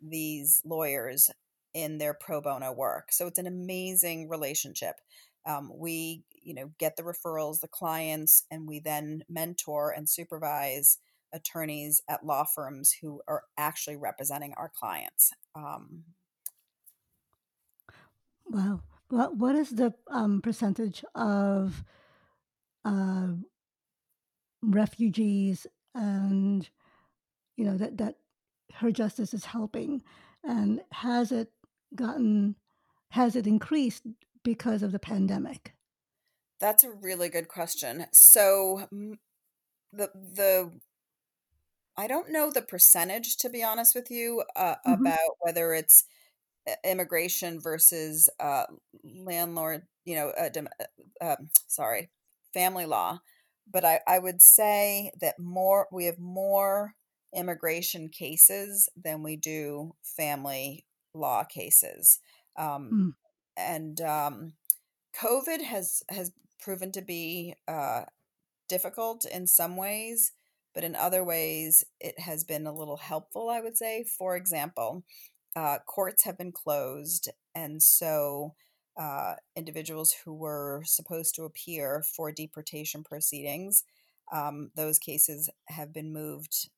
[0.00, 1.30] these lawyers
[1.74, 3.12] in their pro bono work.
[3.12, 4.96] So it's an amazing relationship.
[5.46, 10.98] Um, we, you know, get the referrals, the clients, and we then mentor and supervise
[11.34, 15.32] attorneys at law firms who are actually representing our clients.
[15.54, 16.04] Um,
[18.46, 18.80] wow.
[19.08, 21.84] What what is the um, percentage of
[22.84, 23.28] uh,
[24.62, 26.68] refugees and
[27.56, 28.16] you know that that
[28.74, 30.02] her justice is helping,
[30.42, 31.52] and has it
[31.94, 32.56] gotten
[33.10, 34.04] has it increased
[34.42, 35.74] because of the pandemic?
[36.60, 38.06] That's a really good question.
[38.12, 38.88] So
[39.92, 40.72] the the
[41.96, 45.06] I don't know the percentage to be honest with you uh, mm-hmm.
[45.06, 46.04] about whether it's
[46.84, 48.64] immigration versus uh,
[49.04, 50.50] landlord, you know, uh,
[51.20, 52.10] um, sorry,
[52.52, 53.20] family law.
[53.70, 56.94] But I, I would say that more we have more
[57.34, 60.84] immigration cases than we do family
[61.14, 62.18] law cases.
[62.56, 63.12] Um, mm.
[63.56, 64.52] And um,
[65.20, 68.02] COVID has has proven to be uh,
[68.68, 70.32] difficult in some ways
[70.74, 74.04] but in other ways, it has been a little helpful, I would say.
[74.04, 75.04] For example,
[75.56, 78.54] uh, courts have been closed, and so
[78.96, 83.84] uh, individuals who were supposed to appear for deportation proceedings,
[84.32, 86.70] um, those cases have been moved.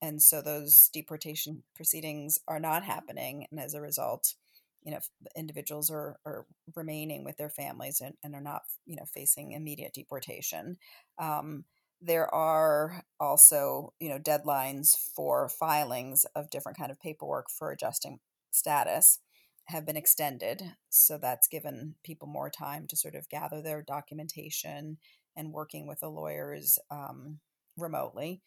[0.00, 3.46] And so those deportation proceedings are not happening.
[3.50, 4.34] And as a result,
[4.82, 4.98] you know,
[5.36, 6.44] individuals are, are
[6.74, 10.76] remaining with their families and, and are not, you know, facing immediate deportation.
[11.18, 11.64] Um,
[12.02, 18.18] there are also you know deadlines for filings of different kind of paperwork for adjusting
[18.50, 19.20] status
[19.66, 24.98] have been extended so that's given people more time to sort of gather their documentation
[25.36, 27.38] and working with the lawyers um,
[27.78, 28.42] remotely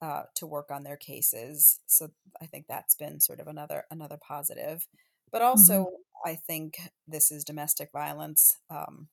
[0.00, 2.08] uh, to work on their cases so
[2.40, 4.86] i think that's been sort of another another positive
[5.32, 6.30] but also mm-hmm.
[6.30, 9.08] i think this is domestic violence um,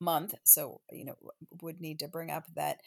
[0.00, 1.16] month so you know
[1.62, 2.80] would need to bring up that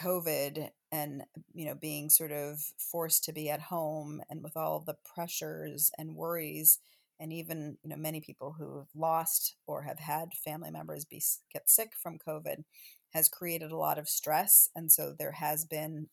[0.00, 1.22] COVID and
[1.52, 5.90] you know being sort of forced to be at home and with all the pressures
[5.98, 6.78] and worries
[7.20, 11.22] and even you know many people who have lost or have had family members be
[11.52, 12.64] get sick from COVID
[13.12, 16.08] has created a lot of stress and so there has been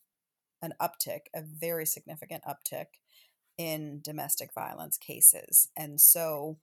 [0.61, 2.87] an uptick a very significant uptick
[3.57, 5.69] in domestic violence cases.
[5.77, 6.57] And so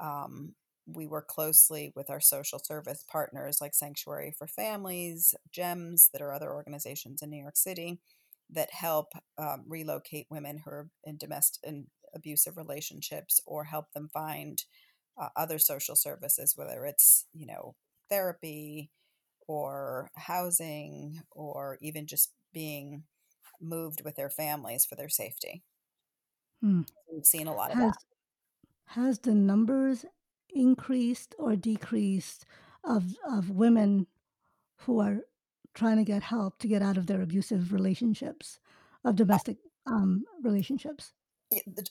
[0.00, 0.54] um,
[0.94, 6.32] we work closely with our social service partners like Sanctuary for Families, GEMS, that are
[6.32, 8.00] other organizations in New York City
[8.50, 14.08] that help um, relocate women who are in domestic and abusive relationships or help them
[14.12, 14.64] find
[15.20, 17.74] uh, other social services, whether it's you know
[18.10, 18.90] therapy
[19.48, 23.04] or housing or even just being
[23.60, 25.62] moved with their families for their safety.
[26.60, 26.82] Hmm.
[27.12, 27.98] We've seen a lot of has, that.
[28.94, 30.04] Has the numbers
[30.54, 32.44] increased or decreased
[32.84, 34.06] of of women
[34.80, 35.20] who are
[35.74, 38.58] trying to get help to get out of their abusive relationships,
[39.04, 41.12] of domestic um, relationships?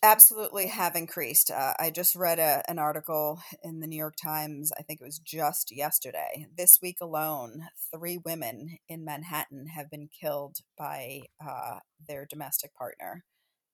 [0.01, 1.51] Absolutely have increased.
[1.51, 5.05] Uh, I just read a, an article in the New York Times, I think it
[5.05, 6.47] was just yesterday.
[6.57, 13.24] This week alone, three women in Manhattan have been killed by uh, their domestic partner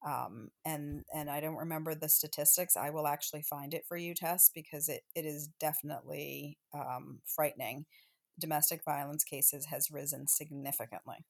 [0.06, 2.78] um, and and I don't remember the statistics.
[2.78, 7.86] I will actually find it for you, Tess, because it, it is definitely um, frightening.
[8.40, 11.26] Domestic violence cases has risen significantly.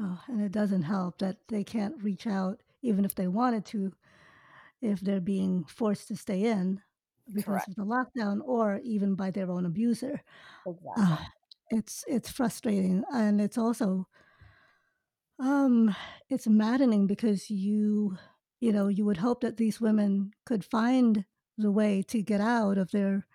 [0.00, 3.92] Oh, and it doesn't help that they can't reach out, even if they wanted to,
[4.80, 6.80] if they're being forced to stay in
[7.32, 7.68] because Correct.
[7.68, 10.22] of the lockdown, or even by their own abuser.
[10.66, 10.96] Exactly.
[10.96, 11.18] Uh,
[11.70, 14.08] it's it's frustrating, and it's also
[15.42, 15.94] um,
[16.30, 18.16] it's maddening because you,
[18.60, 21.24] you know, you would hope that these women could find
[21.58, 23.26] the way to get out of their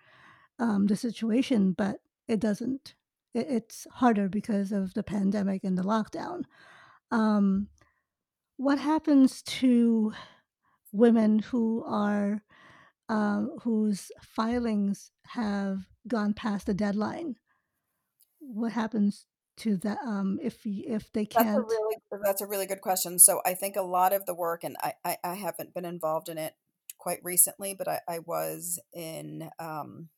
[0.58, 2.94] um, the situation, but it doesn't.
[3.34, 6.44] It, it's harder because of the pandemic and the lockdown.
[7.10, 7.68] Um,
[8.56, 10.14] what happens to
[10.90, 12.42] women who are
[13.10, 17.36] uh, whose filings have gone past the deadline?
[18.40, 19.26] What happens
[19.58, 21.48] to that um, if if they can't?
[21.48, 23.18] That's a really that's a really good question.
[23.18, 26.28] So I think a lot of the work, and I I, I haven't been involved
[26.28, 26.54] in it
[26.98, 30.08] quite recently, but I, I was in um,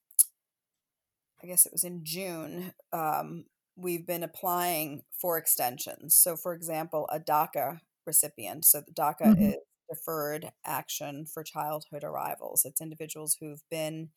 [1.42, 2.72] I guess it was in June.
[2.92, 6.14] Um, we've been applying for extensions.
[6.16, 8.64] So, for example, a DACA recipient.
[8.64, 9.52] So, the DACA Mhm.
[9.52, 9.56] is
[9.88, 12.64] Deferred Action for Childhood Arrivals.
[12.64, 14.10] It's individuals who've been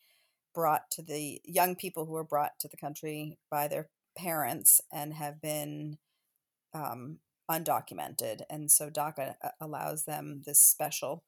[0.53, 5.13] brought to the young people who are brought to the country by their parents and
[5.13, 5.97] have been
[6.73, 8.41] um, undocumented.
[8.49, 11.23] And so DACA uh, allows them this special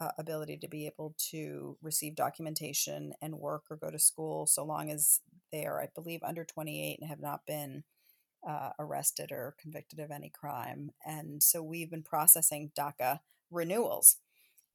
[0.00, 4.64] uh, ability to be able to receive documentation and work or go to school so
[4.64, 5.20] long as
[5.52, 7.84] they are, I believe, under 28 and have not been
[8.48, 10.90] uh, arrested or convicted of any crime.
[11.04, 13.20] And so we've been processing DACA
[13.50, 14.16] renewals.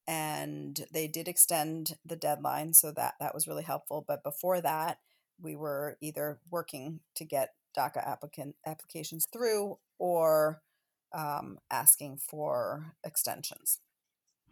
[0.07, 4.05] And they did extend the deadline, so that that was really helpful.
[4.07, 4.99] But before that,
[5.41, 10.61] we were either working to get DACA applicant applications through or
[11.13, 13.79] um, asking for extensions.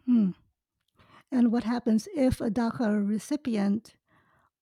[0.06, 0.30] Hmm.
[1.32, 3.94] And what happens if a DACA recipient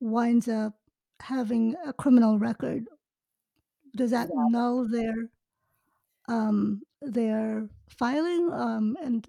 [0.01, 0.75] winds up
[1.21, 2.87] having a criminal record?
[3.95, 4.47] Does that Yeah.
[4.49, 5.15] null their
[6.29, 7.69] um, their
[7.99, 8.51] filing?
[8.53, 9.29] Um, and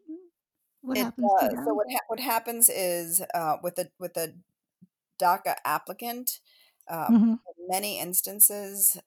[0.82, 1.64] what It happens to.
[1.66, 4.36] So what ha- what happens is uh, with the with the
[5.20, 6.40] DACA applicant,
[6.90, 8.98] um, hmm in many instances,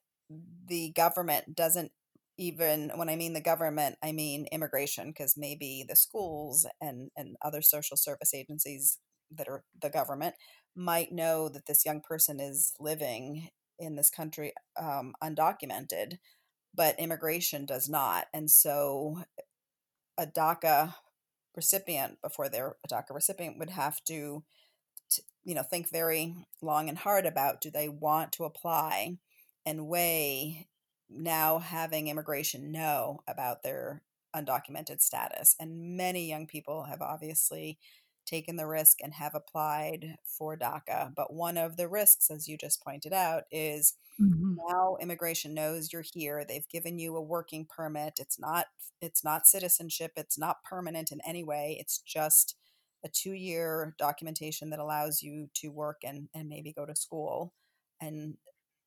[0.67, 1.93] the government doesn't
[2.39, 7.37] even when I mean the government, I mean immigration, because maybe the schools and and
[7.43, 8.99] other social service agencies
[9.31, 10.35] that are the government
[10.77, 13.49] might know that this young person is living
[13.79, 16.19] in this country um, undocumented,
[16.75, 19.23] but immigration does not, and so
[20.19, 20.95] a DACA
[21.57, 24.45] recipient before they're a DACA recipient would have to,
[25.47, 29.19] you know, think very long and hard about do they want to apply
[29.67, 30.69] and weigh
[31.11, 34.03] now having immigration know about their
[34.37, 35.57] undocumented status.
[35.61, 37.79] And many young people have obviously
[38.27, 41.15] taken the risk and have applied for DACA.
[41.15, 45.93] But one of the risks, as you just pointed out, is hmm now immigration knows
[45.93, 48.67] you're here they've given you a working permit it's not
[49.03, 52.57] it's not citizenship it's not permanent in any way it's just
[53.07, 57.55] a two year documentation that allows you to work and and maybe go to school
[58.03, 58.37] and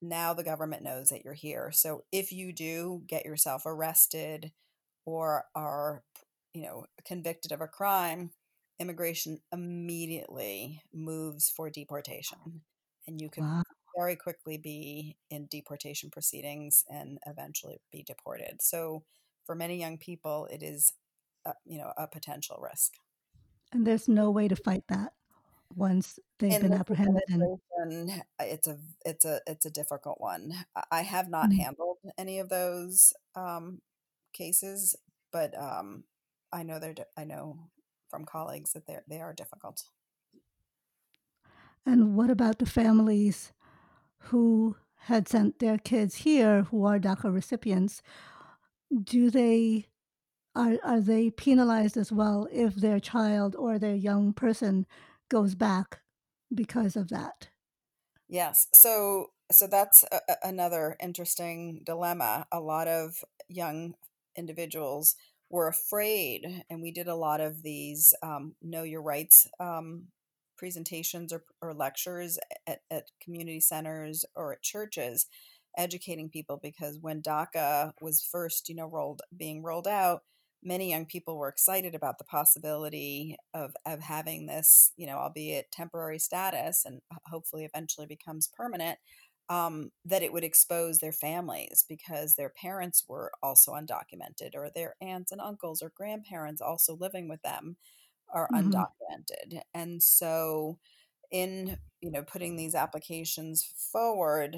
[0.01, 4.51] now the government knows that you're here so if you do get yourself arrested
[5.05, 6.03] or are
[6.53, 8.31] you know convicted of a crime
[8.79, 12.61] immigration immediately moves for deportation
[13.07, 13.63] and you can Wow.
[13.97, 18.61] very quickly be in deportation proceedings and eventually be deported.
[18.61, 19.03] So
[19.45, 20.93] for many young people, it is,
[21.45, 22.93] uh, you know, a potential risk.
[23.71, 25.13] And there's no way to fight that
[25.75, 30.53] once they've In been apprehended and uh, it's a it's a it's a difficult one.
[30.91, 31.53] I- have not Mhm.
[31.53, 33.81] handled any of those um,
[34.33, 34.95] cases,
[35.31, 36.05] but um,
[36.51, 37.69] I know they're I know
[38.09, 39.83] from colleagues that they they are difficult.
[41.85, 43.51] and what about the families
[44.19, 48.01] who had sent their kids here who are DACA recipients?
[49.03, 49.88] Do they
[50.55, 54.85] are are they penalized as well if their child or their young person
[55.29, 55.99] goes back
[56.53, 57.49] because of that?
[58.27, 58.67] Yes.
[58.73, 62.45] So so that's a, another interesting dilemma.
[62.51, 63.95] A lot of young
[64.35, 65.15] individuals
[65.49, 70.07] were afraid, and we did a lot of these um, know your rights um,
[70.57, 72.37] presentations or, or lectures
[72.67, 75.25] at, at community centers or at churches,
[75.77, 80.21] educating people because when DACA was first, you know, rolled being rolled out,
[80.63, 85.71] many young people were excited about the possibility of of having this, you know, albeit
[85.71, 88.99] temporary status, and hopefully eventually becomes permanent.
[89.49, 94.95] Um, that it would expose their families because their parents were also undocumented, or their
[95.01, 97.77] aunts and uncles or grandparents also living with them
[98.33, 98.85] are Mhm.
[99.03, 99.61] undocumented.
[99.73, 100.79] And so,
[101.31, 104.57] in you know putting these applications forward,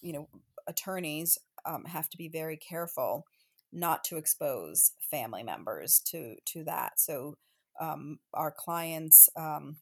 [0.00, 0.28] you know
[0.66, 3.24] attorneys um, have to be very careful
[3.72, 7.00] not to expose family members to to that.
[7.00, 7.36] So
[7.80, 9.78] um, our clients' um,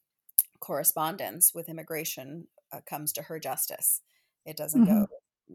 [0.61, 4.03] correspondence with immigration uh, comes to her justice.
[4.47, 5.07] It doesn't go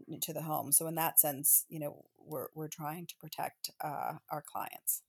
[0.06, 0.20] Mhm.
[0.22, 0.72] to the home.
[0.72, 5.02] So in that sense, you know, we're we're trying to protect uh, our clients.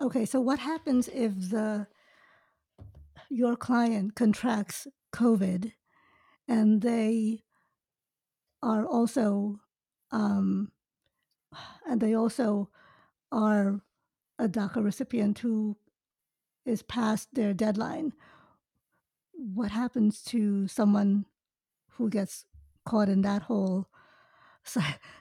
[0.00, 1.86] Okay, so what happens if the
[3.28, 5.72] your client contracts COVID
[6.48, 7.42] and they
[8.62, 9.60] are also
[10.10, 10.72] um,
[11.88, 12.68] and they also
[13.32, 13.80] are
[14.38, 15.76] a DACA recipient who
[16.64, 18.12] is past their deadline,
[19.32, 21.26] what happens to someone
[21.92, 22.44] who gets
[22.84, 23.88] caught in that whole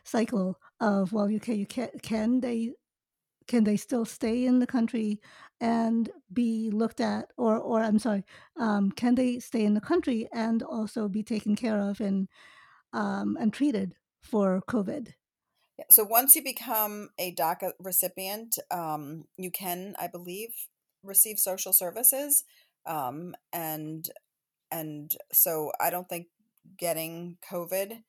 [0.04, 2.74] cycle of well, you can you can can they
[3.48, 5.20] can they still stay in the country
[5.60, 8.24] and be looked at or or i'm sorry
[8.58, 12.28] um, can they stay in the country and also be taken care of and
[12.94, 15.14] um, and treated for covid
[15.90, 20.50] so once you become a daca recipient um, you can i believe
[21.04, 22.44] receive social services
[22.86, 24.10] um, and
[24.72, 26.28] and so i don't think
[26.78, 28.04] getting covid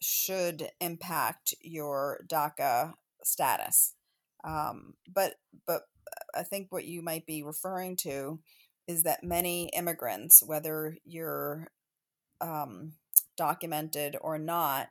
[0.00, 3.94] should impact your daca status.
[4.44, 5.34] Um, but
[5.66, 5.82] but
[6.34, 8.40] I think what you might be referring to
[8.88, 11.68] is that many immigrants, whether you're
[12.40, 12.94] um,
[13.36, 14.88] documented or not,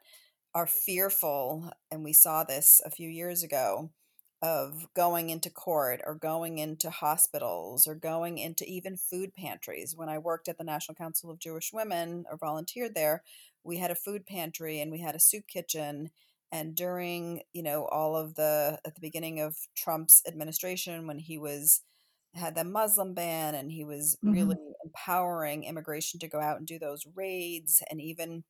[0.53, 3.91] are fearful, and we saw this a few years ago,
[4.41, 9.95] of going into court or going into hospitals or going into even food pantries.
[9.95, 13.23] When I worked at the National Council of Jewish Women or volunteered there,
[13.63, 16.11] we had a food pantry and we had a soup kitchen
[16.51, 21.37] and during you know all of the at the beginning of Trump's administration when he
[21.37, 21.81] was
[22.33, 24.33] had the Muslim ban and he was mm-hmm.
[24.33, 28.43] really empowering immigration to go out and do those raids and even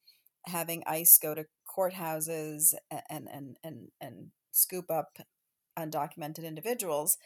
[0.50, 2.74] having ICE go to courthouses
[3.10, 5.20] and and and and scoop up
[5.78, 7.18] undocumented individuals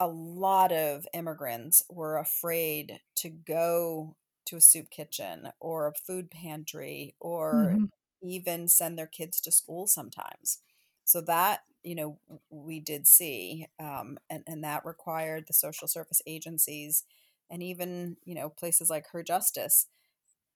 [0.00, 4.16] a lot of immigrants were afraid to go
[4.46, 7.84] to a soup kitchen or a food pantry or mm-hmm
[8.24, 10.58] even send their kids to school sometimes.
[11.04, 12.18] So that you know
[12.50, 17.04] we did see, um, and and that required the social service agencies
[17.50, 19.86] and even you know places like Her Justice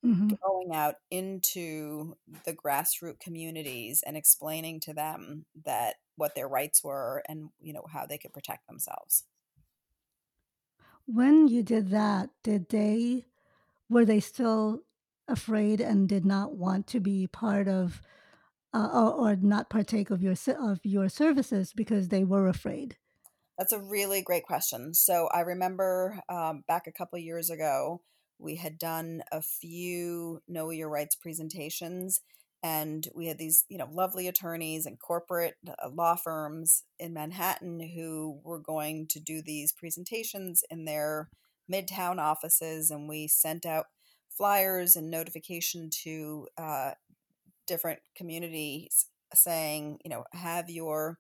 [0.04, 0.28] mm-hmm.
[0.42, 7.22] going out into the grassroots communities and explaining to them that what their rights were
[7.28, 9.24] and you know how they could protect themselves.
[11.06, 13.26] When you did that, did they
[13.88, 14.82] were they still
[15.28, 18.00] afraid and did not want to be part of
[18.74, 22.96] uh, or, or not partake of your of your services because they were afraid?
[23.58, 24.92] That's a really great question.
[24.92, 28.02] So I remember um, back a couple years ago,
[28.38, 32.20] we had done a few Know Your Rights presentations,
[32.62, 37.80] and we had these, you know, lovely attorneys and corporate uh, law firms in Manhattan
[37.94, 41.28] who were going to do these presentations in their
[41.72, 43.86] midtown offices, and we sent out
[44.36, 46.90] flyers and notification to uh,
[47.66, 51.18] different communities saying, you know, have your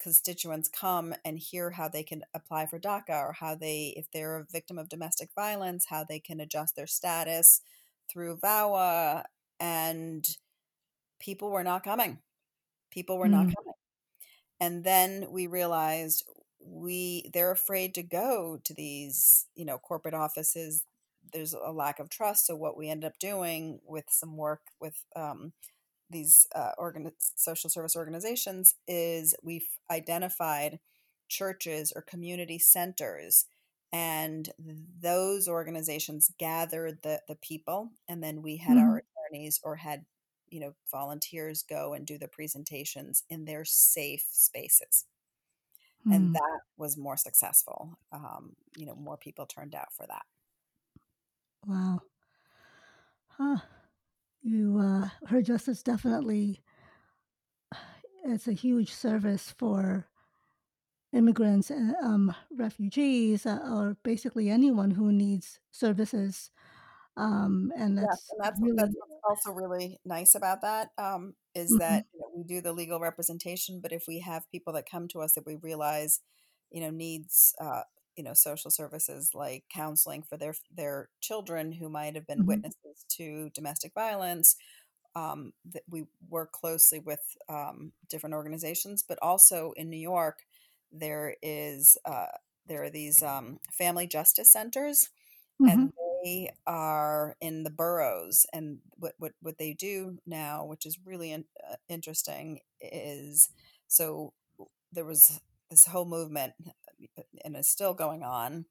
[0.00, 4.36] constituents come and hear how they can apply for DACA or how they, if they're
[4.36, 7.60] a victim of domestic violence, how they can adjust their status
[8.10, 9.24] through VAWA.
[9.60, 10.26] And
[11.18, 12.18] people were not coming.
[12.90, 13.32] People were mm.
[13.32, 13.74] not coming.
[14.60, 16.24] And then we realized
[16.66, 20.86] we they're afraid to go to these you know corporate offices
[21.32, 22.46] there's a lack of trust.
[22.46, 25.52] So what we end up doing with some work with um,
[26.14, 30.78] these uh, organ- social service organizations is we've identified
[31.28, 33.46] churches or community centers
[33.92, 34.50] and
[35.00, 38.88] those organizations gathered the, the people and then we had mm-hmm.
[38.88, 40.04] our attorneys or had
[40.48, 45.06] you know volunteers go and do the presentations in their safe spaces
[46.06, 46.14] mm.
[46.14, 50.22] and that was more successful um, you know more people turned out for that
[51.66, 52.00] Wow.
[53.28, 53.56] Huh.
[54.44, 56.60] You, uh, Her Justice definitely,
[58.26, 60.06] it's a huge service for
[61.14, 66.50] immigrants, and um, refugees, uh, or basically anyone who needs services.
[67.16, 68.94] Um, and that's, and that's, really, that's
[69.26, 71.78] also really nice about that um, is mm-hmm.
[71.78, 75.08] that you know, we do the legal representation, but if we have people that come
[75.08, 76.20] to us that we realize,
[76.70, 77.82] you know, needs uh,
[78.16, 82.48] you know social services like counseling for their their children who might have been mm-hmm.
[82.48, 84.56] witnesses to domestic violence
[85.16, 90.40] um, that we work closely with um, different organizations but also in new york
[90.92, 92.26] there is uh,
[92.66, 95.10] there are these um, family justice centers
[95.60, 95.70] mm-hmm.
[95.70, 95.92] and
[96.24, 101.32] they are in the boroughs and what, what, what they do now which is really
[101.32, 103.50] in, uh, interesting is
[103.88, 104.32] so
[104.92, 105.40] there was
[105.70, 106.54] this whole movement
[107.44, 108.66] and is still going on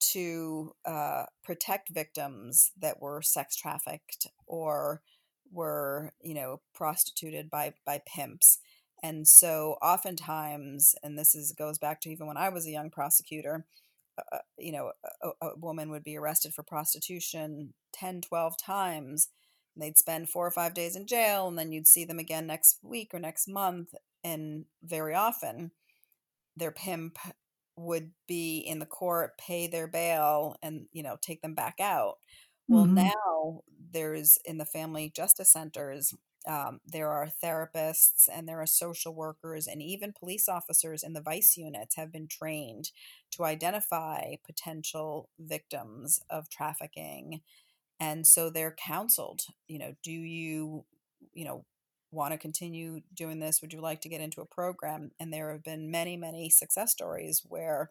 [0.00, 5.00] to uh, protect victims that were sex trafficked or
[5.52, 8.58] were you know prostituted by by pimps.
[9.02, 12.88] And so oftentimes and this is goes back to even when i was a young
[12.88, 13.66] prosecutor
[14.16, 19.28] uh, uh you know a, a, woman would be arrested for prostitution 10 12 times
[19.76, 22.78] they'd spend four or five days in jail and then you'd see them again next
[22.82, 25.72] week or next month and very often
[26.56, 27.18] their pimp
[27.76, 32.18] would be in the court, pay their bail, and you know take them back out.
[32.70, 33.08] Well, Mm-hmm.
[33.26, 33.62] now
[33.92, 36.14] there's in the family justice centers.
[36.44, 41.20] Um, there are therapists and there are social workers and even police officers in the
[41.22, 42.90] vice units have been trained
[43.30, 47.42] to identify potential victims of trafficking
[48.00, 50.84] and so they're counseled you know do you
[51.32, 51.64] you know
[52.12, 55.52] want to continue doing this would you like to get into a program and there
[55.52, 57.90] have been many many success stories where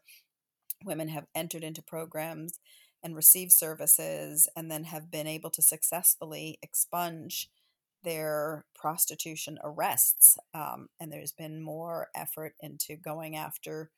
[0.85, 2.59] women have entered into programs
[3.03, 7.49] and received services and then have been able to successfully expunge
[8.03, 13.91] their prostitution arrests um, and there's been more effort into going after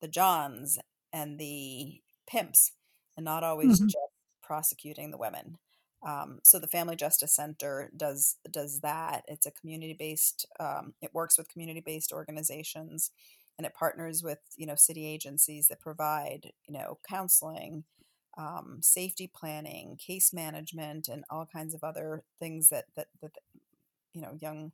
[0.00, 0.78] the johns
[1.12, 2.72] and the pimps
[3.16, 3.86] and not always Mm-hmm.
[3.86, 3.96] just
[4.42, 5.58] prosecuting the women
[6.06, 9.24] um, so the Family Justice Center does does that.
[9.28, 10.46] It's a community based.
[10.58, 13.10] Um, it works with community based organizations,
[13.58, 17.84] and it partners with you know city agencies that provide you know counseling,
[18.38, 23.32] um, safety planning, case management, and all kinds of other things that that that
[24.14, 24.72] you know young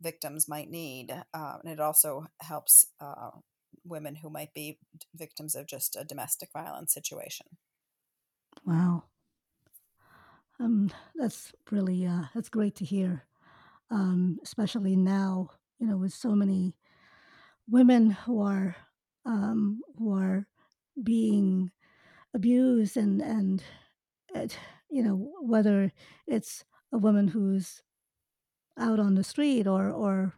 [0.00, 1.10] victims might need.
[1.34, 3.30] Uh, and it also helps uh,
[3.84, 4.78] women who might be
[5.14, 7.46] victims of just a domestic violence situation.
[8.64, 9.04] Wow.
[10.64, 13.24] Um, that's really uh, that's great to hear,
[13.90, 15.50] um, especially now.
[15.78, 16.74] You know, with so many
[17.68, 18.74] women who are
[19.26, 20.46] um, who are
[21.02, 21.70] being
[22.32, 23.62] abused, and and
[24.34, 24.58] it,
[24.90, 25.92] you know whether
[26.26, 27.82] it's a woman who's
[28.78, 30.32] out on the street or or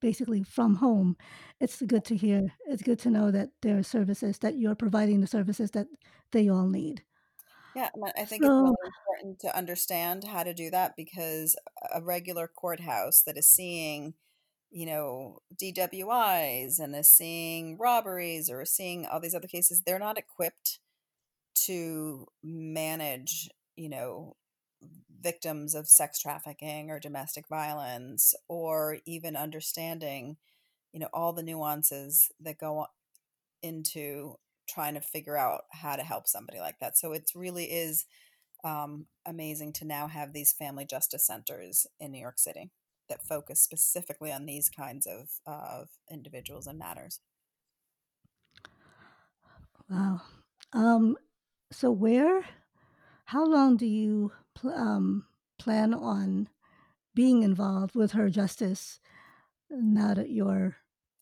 [0.00, 1.16] basically from home.
[1.60, 2.52] It's good to hear.
[2.68, 5.88] It's good to know that there are services that you're providing the services that
[6.30, 7.02] they all need.
[7.76, 11.56] Yeah, I think it's really important to understand how to do that because
[11.94, 14.14] a regular courthouse that is seeing,
[14.70, 19.98] you know, DWIs and is seeing robberies or is seeing all these other cases, they're
[19.98, 20.80] not equipped
[21.66, 24.36] to manage, you know,
[25.20, 30.38] victims of sex trafficking or domestic violence or even understanding,
[30.92, 32.86] you know, all the nuances that go
[33.62, 34.36] into
[34.68, 36.96] trying to figure out how to help somebody like that.
[36.96, 38.06] So it really is
[38.64, 42.70] um, amazing to now have these family justice centers in New York City
[43.08, 47.20] that focus specifically on these kinds of, of individuals and matters.
[49.88, 50.20] wow.
[50.72, 51.16] Um,
[51.70, 52.44] so where,
[53.26, 55.24] how long do you pl- um,
[55.58, 56.48] plan on
[57.14, 59.00] being involved with her justice
[59.70, 60.76] now that you're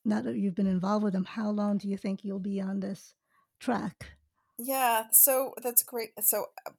[0.06, 1.24] now that you've been involved with them?
[1.24, 3.14] How long do you think you'll be on this
[3.64, 4.18] track?
[4.58, 6.10] Yeah, so that's great.
[6.22, 6.70] So uh,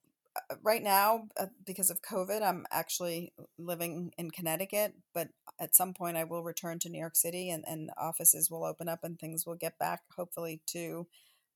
[0.52, 5.30] uh, right now, uh, because of COVID, I'm actually living in Connecticut, but
[5.60, 8.88] at some point I will return to New York City and, and offices will open
[8.88, 11.08] up and things will get back, hopefully, to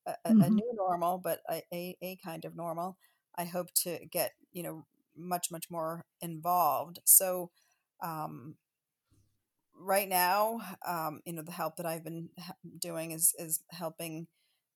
[0.08, 2.98] a, a- a new normal, but a, a, a kind of normal.
[3.38, 4.86] I hope to get, you know,
[5.18, 7.00] much, much more involved.
[7.06, 7.52] So,
[8.02, 8.58] um,
[9.76, 12.30] right now, um, you know, the help that I've been
[12.78, 14.28] doing is is helping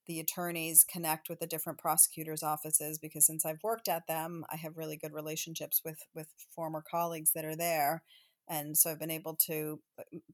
[0.06, 4.58] the attorneys connect with the different prosecutors' offices because since I've worked at them, I
[4.58, 8.04] have really good relationships with with former colleagues that are there,
[8.47, 9.82] and so I've been able to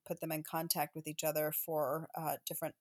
[0.05, 2.75] put them in contact with each other for uh, different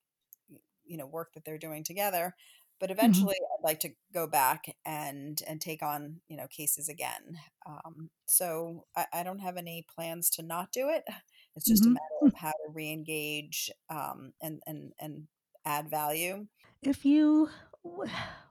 [0.85, 2.35] you know work that they're doing together.
[2.81, 6.89] But hmm eventually, I'd like to go back and and take on you know cases
[6.89, 7.39] again.
[7.67, 11.05] Um, so I, I don't have any plans to not do it.
[11.57, 15.29] It's just a hmm matter of how to reengage um, and and and
[15.69, 16.47] add value.
[16.83, 17.51] If you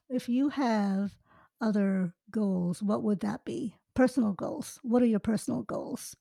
[0.10, 1.12] if you have
[1.60, 3.76] other goals, what would that be?
[3.94, 4.80] Personal goals.
[4.84, 6.16] What are your personal goals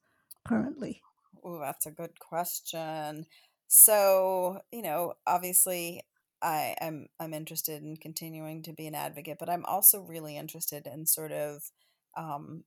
[0.48, 1.02] currently?
[1.44, 3.26] Oh, that's a good question.
[3.68, 6.02] So, you know, obviously
[6.42, 10.86] I am I'm interested in continuing to be an advocate, but I'm also really interested
[10.86, 11.62] in sort of
[12.16, 12.64] um,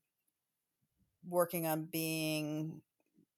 [1.28, 2.82] working on being,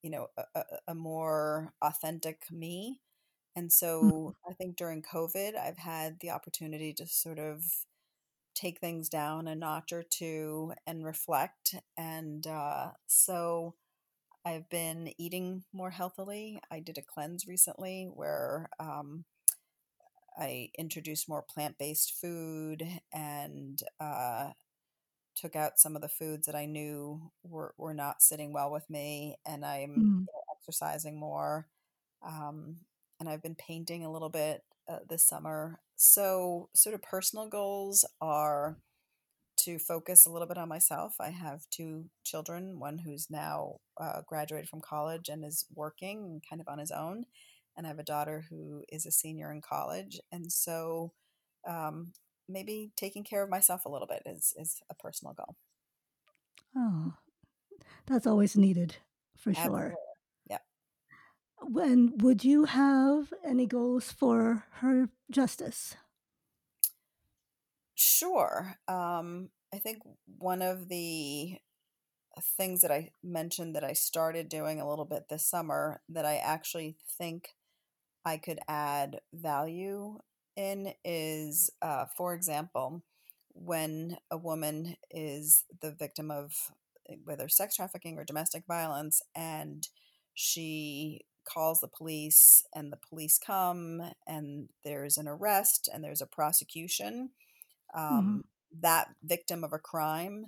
[0.02, 3.00] you know, a, a more authentic me.
[3.56, 3.72] And
[4.02, 7.64] Mhm, so I think during COVID, I've had the opportunity to sort of
[8.56, 11.76] take things down a notch or two and reflect.
[11.98, 13.76] And uh, so
[14.46, 16.62] I've been eating more healthily.
[16.72, 19.26] I did a cleanse recently where um,
[20.38, 24.54] I introduced more plant based food and uh,
[25.36, 28.90] took out some of the foods that I knew were, were not sitting well with
[28.90, 29.38] me.
[29.46, 31.70] And I'm mm, know, exercising more.
[32.22, 32.82] Um,
[33.22, 35.82] and I've been painting a little bit uh, this summer.
[35.96, 38.80] So, sort of personal goals are
[39.58, 41.16] to focus a little bit on myself.
[41.20, 46.62] I have two children, one who's now uh, graduated from college and is working kind
[46.62, 47.26] of on his own,
[47.78, 50.20] and I have a daughter who is a senior in college.
[50.32, 51.14] And so
[51.68, 52.14] um,
[52.50, 55.58] maybe taking care of myself a little bit is, is a personal goal.
[56.76, 57.18] Oh,
[58.08, 58.98] that's always needed
[59.38, 59.96] for Absolutely.
[59.96, 60.00] sure.
[61.64, 65.96] When would you have any goals for her justice?
[67.96, 68.76] Sure.
[68.88, 70.00] Um, I think
[70.38, 71.58] one of the
[72.58, 76.38] things that I mentioned that I started doing a little bit this summer that I
[76.38, 77.56] actually think
[78.26, 80.20] I could add value
[80.56, 83.04] in is, uh, for example,
[83.54, 86.54] when a woman is the victim of
[87.10, 89.88] eh, whether sex trafficking or domestic violence and
[90.34, 96.28] she calls the police and the police come and there's an arrest and there's a
[96.28, 97.32] prosecution
[98.10, 98.44] hmm um,
[98.82, 100.48] that victim of a crime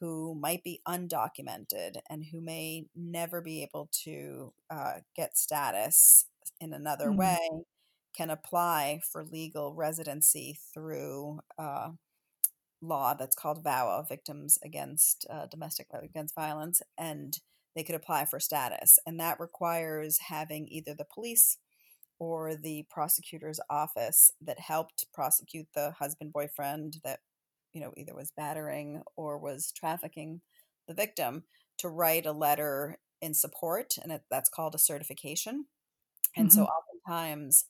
[0.00, 6.26] who might be undocumented and who may never be able to uh, get status
[6.60, 7.38] in another hmm way
[8.16, 11.90] can apply for legal residency through uh,
[12.80, 17.38] law that's called VAWA, Victims Against uh, Domestic Against Violence, and
[17.74, 18.98] they could apply for status.
[19.06, 21.58] And that requires having either the police
[22.18, 27.20] or the prosecutor's office that helped prosecute the husband boyfriend that
[27.72, 30.40] you know either was battering or was trafficking
[30.86, 31.44] the victim
[31.78, 35.66] to write a letter in support and it, that's called a certification
[36.36, 37.66] and so hmm oftentimes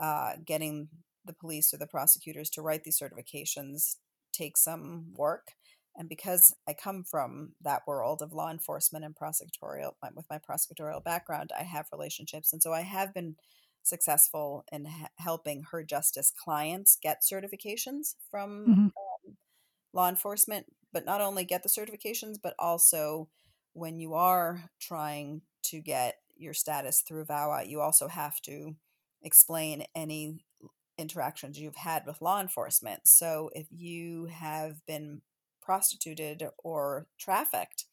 [0.00, 0.88] uh, getting
[1.24, 3.96] the police or the prosecutors to write these certifications
[4.32, 5.52] takes some work
[5.96, 11.02] and because i come from that world of law enforcement and prosecutorial with my prosecutorial
[11.02, 13.36] background i have relationships and so i have been
[13.82, 19.36] successful in h- helping her justice clients get certifications from hmm um,
[19.92, 23.28] law enforcement, but not only get the certifications, but also
[23.72, 28.76] when you are trying to get your status through VAWA, you also have to
[29.22, 30.44] explain any
[30.98, 33.06] interactions you've had with law enforcement.
[33.06, 35.22] So if you have been
[35.66, 37.84] prostituted or trafficked,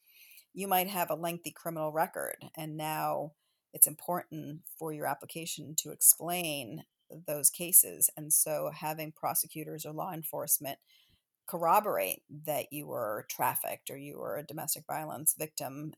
[0.54, 2.36] you might have a lengthy criminal record.
[2.56, 3.32] And now
[3.72, 6.84] it's important for your application to explain
[7.26, 8.08] those cases.
[8.16, 10.78] And so having prosecutors or law enforcement
[11.46, 15.92] corroborate that you were trafficked or you were a domestic violence victim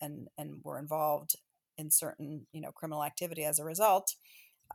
[0.00, 1.36] and and were involved
[1.78, 4.14] in certain you know criminal activity as a result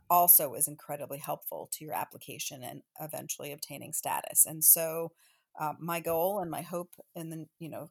[0.10, 5.12] also is incredibly helpful to your application and eventually obtaining status and so
[5.60, 7.90] uh, my goal and my hope in the you know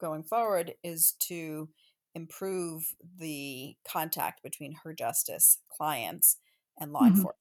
[0.00, 1.70] going forward is to
[2.14, 6.38] improve the contact between her justice clients
[6.78, 7.36] and law hmm enforcement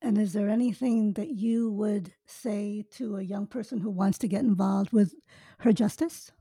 [0.00, 4.28] And is there anything that you would say to a young person who wants to
[4.28, 5.14] get involved with
[5.60, 6.32] her justice?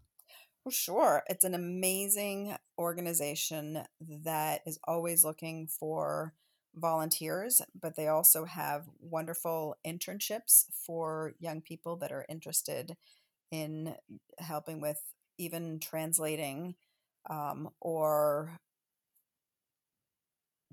[0.64, 1.24] Well, sure.
[1.28, 6.34] It's an amazing organization that is always looking for
[6.76, 12.96] volunteers, but they also have wonderful internships for young people that are interested
[13.52, 13.96] in
[14.40, 15.02] helping with
[15.38, 16.76] even translating
[17.30, 18.60] um, or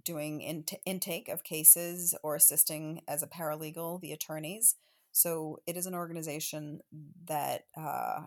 [0.04, 4.74] doing int- intake of cases or assisting as a paralegal, the attorneys.
[5.12, 6.80] So it is an organization
[7.26, 8.22] that uh,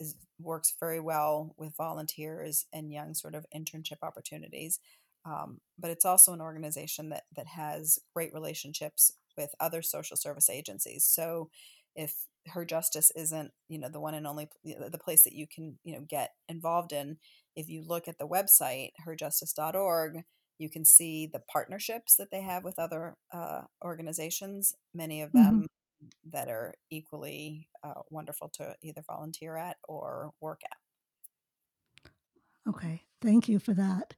[0.00, 4.80] is, works very well with volunteers and young sort of internship opportunities.
[5.28, 10.48] Um, but it's also an organization that that has great relationships with other social service
[10.50, 11.04] agencies.
[11.04, 11.50] So
[11.94, 15.78] if her justice isn't you know the one and only the place that you can
[15.84, 17.18] you know get involved in
[17.56, 20.22] if you look at the website herjustice.org
[20.58, 25.60] you can see the partnerships that they have with other uh, organizations, many of hmm
[25.60, 25.68] them
[26.24, 30.76] that are equally uh, wonderful to either volunteer at or work at.
[32.66, 34.14] Okay, thank you for that.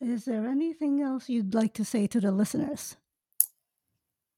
[0.00, 2.96] Is there anything else you'd like to say to the listeners?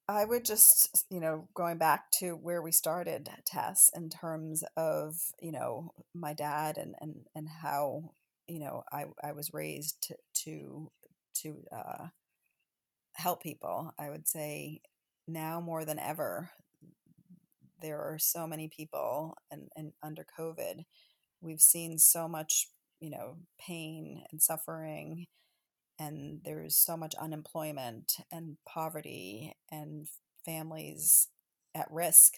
[0.08, 5.16] I would just, you know, going back to where we started, Tess, in terms of,
[5.40, 8.12] you know, my dad and and and how,
[8.46, 10.92] you know, I I was raised to to
[11.42, 12.06] to uh,
[13.14, 13.92] help people.
[13.98, 14.80] I would say
[15.26, 16.50] now more than ever,
[17.82, 20.84] there are so many people, and, and under COVID,
[21.40, 22.68] we've seen so much,
[23.00, 25.26] you know, pain and suffering,
[25.98, 30.08] and there's so much unemployment and poverty and
[30.44, 31.28] families
[31.74, 32.34] at risk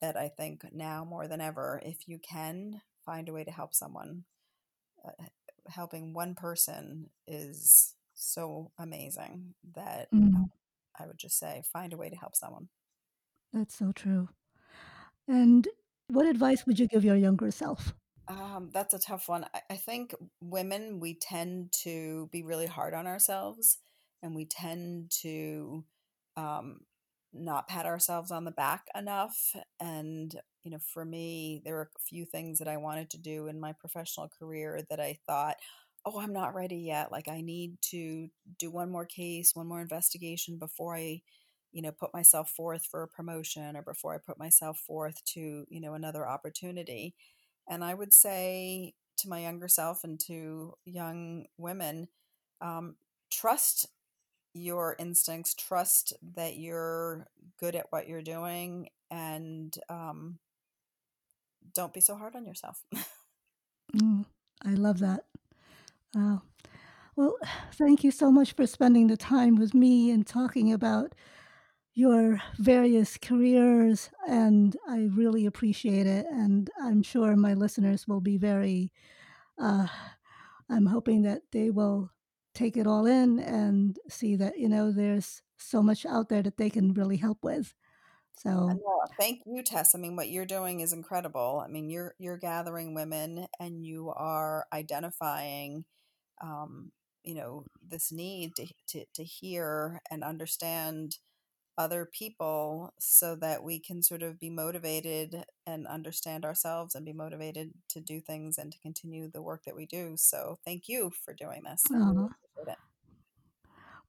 [0.00, 3.74] that I think now more than ever, if you can find a way to help
[3.74, 4.24] someone,
[5.04, 5.24] uh,
[5.68, 10.50] helping one person is so amazing that uh, Mm,
[10.98, 12.68] I would just say find a way to help someone.
[13.52, 14.28] that's so true.
[15.28, 15.68] And
[16.08, 17.94] what advice would you give your younger self?
[18.26, 19.44] Um, that's a tough one.
[19.68, 23.78] I, think women, we tend to be really hard on ourselves
[24.22, 25.84] and we tend to
[26.36, 26.80] um,
[27.34, 29.54] not pat ourselves on the back enough.
[29.78, 33.46] And, you know, for me, there were a few things that I wanted to do
[33.48, 35.56] in my professional career that I thought,
[36.06, 37.12] oh, I'm not ready yet.
[37.12, 41.20] Like, I need to do one more case, one more investigation before I,
[41.72, 45.66] you know, put myself forth for a promotion or before I put myself forth to,
[45.68, 47.14] you know, another opportunity.
[47.68, 52.08] And I would say to my younger self and to young women,
[52.60, 52.96] um,
[53.30, 53.86] trust
[54.54, 57.26] your instincts, trust that you're
[57.58, 60.38] good at what you're doing, and um,
[61.74, 62.82] don't be so hard on yourself.
[63.96, 64.24] mm,
[64.64, 65.24] I love that.
[66.14, 66.42] Wow.
[67.16, 67.36] Well,
[67.74, 71.14] thank you so much for spending the time with me and talking about
[71.94, 76.26] your various careers, and I really appreciate it.
[76.30, 78.92] And I'm sure my listeners will be very,
[79.60, 79.86] uh,
[80.68, 82.10] I'm hoping that they will
[82.54, 86.56] take it all in and see that, you know, there's so much out there that
[86.56, 87.74] they can really help with.
[88.36, 88.80] So
[89.18, 89.94] thank you, Tess.
[89.94, 91.62] I mean, what you're doing is incredible.
[91.64, 95.84] I mean, you're you're gathering women and you are identifying
[96.42, 96.90] um,
[97.24, 101.16] you know, this need to, to, to hear and understand
[101.76, 107.12] other people so that we can sort of be motivated and understand ourselves and be
[107.12, 110.14] motivated to do things and to continue the work that we do.
[110.16, 111.82] So thank you for doing this.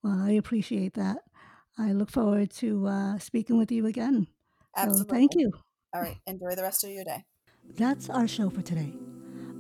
[0.03, 1.17] Well, I appreciate that.
[1.77, 4.27] I look forward to uh, speaking with you again.
[4.77, 5.07] Absolutely.
[5.09, 5.51] So thank you.
[5.93, 6.17] All right.
[6.27, 7.23] Enjoy the rest of your day.
[7.75, 8.93] That's our show for today.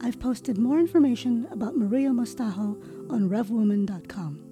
[0.01, 4.44] I've posted more information about Maria Mostajo on RevWoman.com.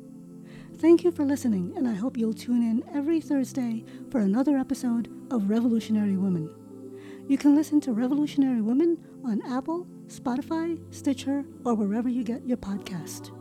[0.78, 5.10] Thank you for listening, and I hope you'll tune in every Thursday for another episode
[5.32, 6.54] of Revolutionary Women.
[7.28, 12.58] You can listen to Revolutionary Women on Apple, Spotify, Stitcher, or wherever you get your
[12.58, 13.32] podcast.